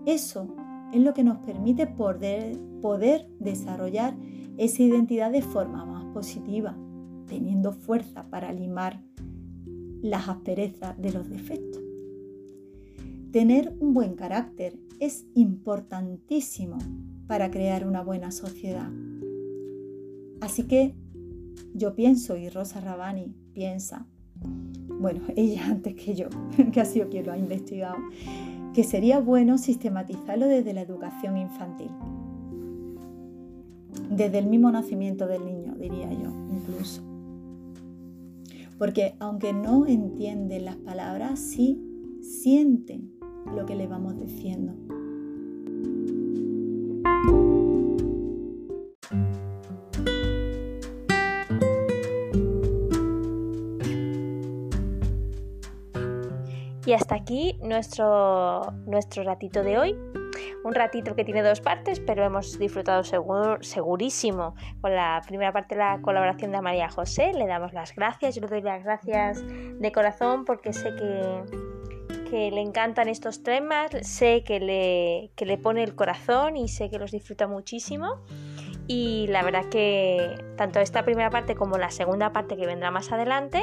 Eso 0.05 0.55
es 0.93 1.01
lo 1.01 1.13
que 1.13 1.23
nos 1.23 1.37
permite 1.39 1.85
poder, 1.87 2.57
poder 2.81 3.29
desarrollar 3.39 4.15
esa 4.57 4.83
identidad 4.83 5.31
de 5.31 5.41
forma 5.41 5.85
más 5.85 6.05
positiva 6.13 6.75
teniendo 7.31 7.71
fuerza 7.71 8.29
para 8.29 8.51
limar 8.51 9.01
las 10.01 10.27
asperezas 10.27 11.01
de 11.01 11.13
los 11.13 11.29
defectos. 11.29 11.80
Tener 13.31 13.73
un 13.79 13.93
buen 13.93 14.15
carácter 14.15 14.77
es 14.99 15.25
importantísimo 15.35 16.77
para 17.27 17.49
crear 17.49 17.87
una 17.87 18.03
buena 18.03 18.29
sociedad. 18.29 18.89
Así 20.41 20.63
que 20.63 20.95
yo 21.73 21.95
pienso, 21.95 22.35
y 22.35 22.49
Rosa 22.49 22.81
Rabani 22.81 23.33
piensa, 23.53 24.05
bueno, 24.99 25.21
ella 25.37 25.65
antes 25.67 25.95
que 25.95 26.13
yo, 26.13 26.27
que 26.73 26.81
ha 26.81 26.85
sido 26.85 27.07
quien 27.07 27.25
lo 27.25 27.31
ha 27.31 27.37
investigado, 27.37 27.95
que 28.73 28.83
sería 28.83 29.21
bueno 29.21 29.57
sistematizarlo 29.57 30.47
desde 30.47 30.73
la 30.73 30.81
educación 30.81 31.37
infantil. 31.37 31.91
Desde 34.09 34.39
el 34.39 34.47
mismo 34.47 34.69
nacimiento 34.71 35.27
del 35.27 35.45
niño, 35.45 35.75
diría 35.75 36.11
yo, 36.11 36.33
incluso. 36.49 37.01
Porque 38.77 39.15
aunque 39.19 39.53
no 39.53 39.87
entienden 39.87 40.65
las 40.65 40.75
palabras, 40.75 41.39
sí 41.39 41.81
sienten 42.21 43.20
lo 43.45 43.65
que 43.65 43.75
le 43.75 43.87
vamos 43.87 44.19
diciendo. 44.19 44.73
Y 56.85 56.93
hasta 56.93 57.15
aquí 57.15 57.57
nuestro, 57.61 58.73
nuestro 58.85 59.23
ratito 59.23 59.63
de 59.63 59.77
hoy. 59.77 59.95
Un 60.63 60.75
ratito 60.75 61.15
que 61.15 61.23
tiene 61.23 61.41
dos 61.41 61.61
partes, 61.61 61.99
pero 62.01 62.25
hemos 62.25 62.59
disfrutado 62.59 63.03
segurísimo 63.61 64.55
con 64.81 64.93
la 64.93 65.21
primera 65.25 65.53
parte 65.53 65.75
de 65.75 65.79
la 65.79 66.01
colaboración 66.01 66.51
de 66.51 66.61
María 66.61 66.89
José. 66.89 67.31
Le 67.33 67.47
damos 67.47 67.73
las 67.73 67.95
gracias, 67.95 68.35
yo 68.35 68.41
le 68.41 68.47
doy 68.47 68.61
las 68.61 68.83
gracias 68.83 69.41
de 69.47 69.91
corazón 69.93 70.43
porque 70.43 70.73
sé 70.73 70.93
que, 70.95 71.43
que 72.31 72.49
le 72.49 72.61
encantan 72.61 73.09
estos 73.09 73.43
temas, 73.43 73.91
sé 74.03 74.45
que 74.45 74.61
le, 74.61 75.31
que 75.35 75.45
le 75.45 75.57
pone 75.57 75.83
el 75.83 75.95
corazón 75.95 76.55
y 76.55 76.69
sé 76.69 76.89
que 76.89 76.97
los 76.97 77.11
disfruta 77.11 77.45
muchísimo. 77.45 78.21
Y 78.87 79.27
la 79.27 79.43
verdad 79.43 79.65
que 79.65 80.41
tanto 80.55 80.79
esta 80.79 81.03
primera 81.03 81.29
parte 81.29 81.55
como 81.55 81.77
la 81.77 81.91
segunda 81.91 82.31
parte 82.31 82.55
que 82.55 82.65
vendrá 82.65 82.89
más 82.89 83.11
adelante 83.11 83.61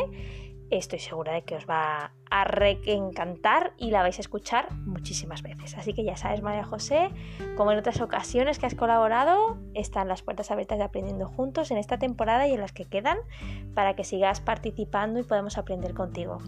estoy 0.71 0.99
segura 0.99 1.33
de 1.33 1.45
que 1.45 1.55
os 1.55 1.67
va 1.67 2.13
a 2.31 2.45
reencantar 2.45 3.73
y 3.79 3.91
la 3.91 4.03
vais 4.03 4.19
a 4.19 4.21
escuchar 4.21 4.71
muchísimas 4.85 5.43
veces. 5.43 5.79
Así 5.79 5.95
que 5.95 6.05
ya 6.05 6.19
sabes, 6.19 6.43
María 6.43 6.63
José, 6.63 7.09
como 7.57 7.73
en 7.73 7.79
otras 7.79 8.03
ocasiones 8.03 8.59
que 8.59 8.67
has 8.67 8.75
colaborado, 8.75 9.57
están 9.73 10.09
las 10.09 10.21
puertas 10.21 10.51
abiertas 10.51 10.77
de 10.77 10.85
Aprendiendo 10.85 11.27
Juntos 11.27 11.71
en 11.71 11.79
esta 11.79 11.99
temporada 11.99 12.47
y 12.49 12.53
en 12.53 12.61
las 12.61 12.73
que 12.73 12.85
quedan 12.85 13.17
para 13.75 13.97
que 13.97 14.05
sigas 14.05 14.43
participando 14.43 15.21
y 15.21 15.23
podamos 15.23 15.57
aprender 15.57 15.95
contigo 15.95 16.43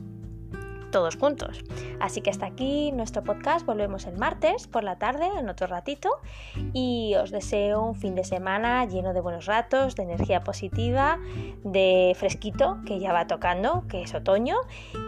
todos 0.91 1.17
juntos. 1.17 1.63
Así 2.01 2.21
que 2.21 2.31
hasta 2.31 2.47
aquí 2.47 2.93
nuestro 2.93 3.23
podcast. 3.23 3.67
Volvemos 3.67 4.07
el 4.07 4.17
martes 4.17 4.67
por 4.67 4.85
la 4.85 4.99
tarde, 4.99 5.29
en 5.39 5.49
otro 5.49 5.67
ratito. 5.67 6.11
Y 6.73 7.15
os 7.17 7.31
deseo 7.31 7.83
un 7.83 7.95
fin 7.95 8.15
de 8.15 8.25
semana 8.25 8.85
lleno 8.85 9.13
de 9.13 9.21
buenos 9.21 9.47
ratos, 9.47 9.97
de 9.97 10.05
energía 10.05 10.43
positiva, 10.43 11.19
de 11.65 12.15
fresquito, 12.17 12.79
que 12.87 12.99
ya 12.99 13.13
va 13.13 13.27
tocando, 13.27 13.85
que 13.89 14.03
es 14.03 14.15
otoño, 14.15 14.57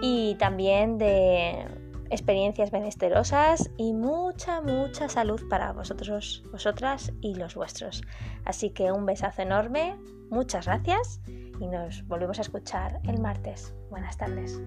y 0.00 0.36
también 0.36 0.98
de 0.98 1.66
experiencias 2.12 2.70
benesterosas 2.70 3.70
y 3.78 3.94
mucha, 3.94 4.60
mucha 4.60 5.08
salud 5.08 5.40
para 5.48 5.72
vosotros, 5.72 6.44
vosotras 6.52 7.12
y 7.22 7.34
los 7.34 7.54
vuestros. 7.54 8.02
Así 8.44 8.70
que 8.70 8.92
un 8.92 9.06
besazo 9.06 9.42
enorme, 9.42 9.96
muchas 10.30 10.66
gracias 10.66 11.20
y 11.26 11.66
nos 11.66 12.06
volvemos 12.06 12.38
a 12.38 12.42
escuchar 12.42 13.00
el 13.04 13.18
martes. 13.18 13.74
Buenas 13.90 14.16
tardes. 14.18 14.60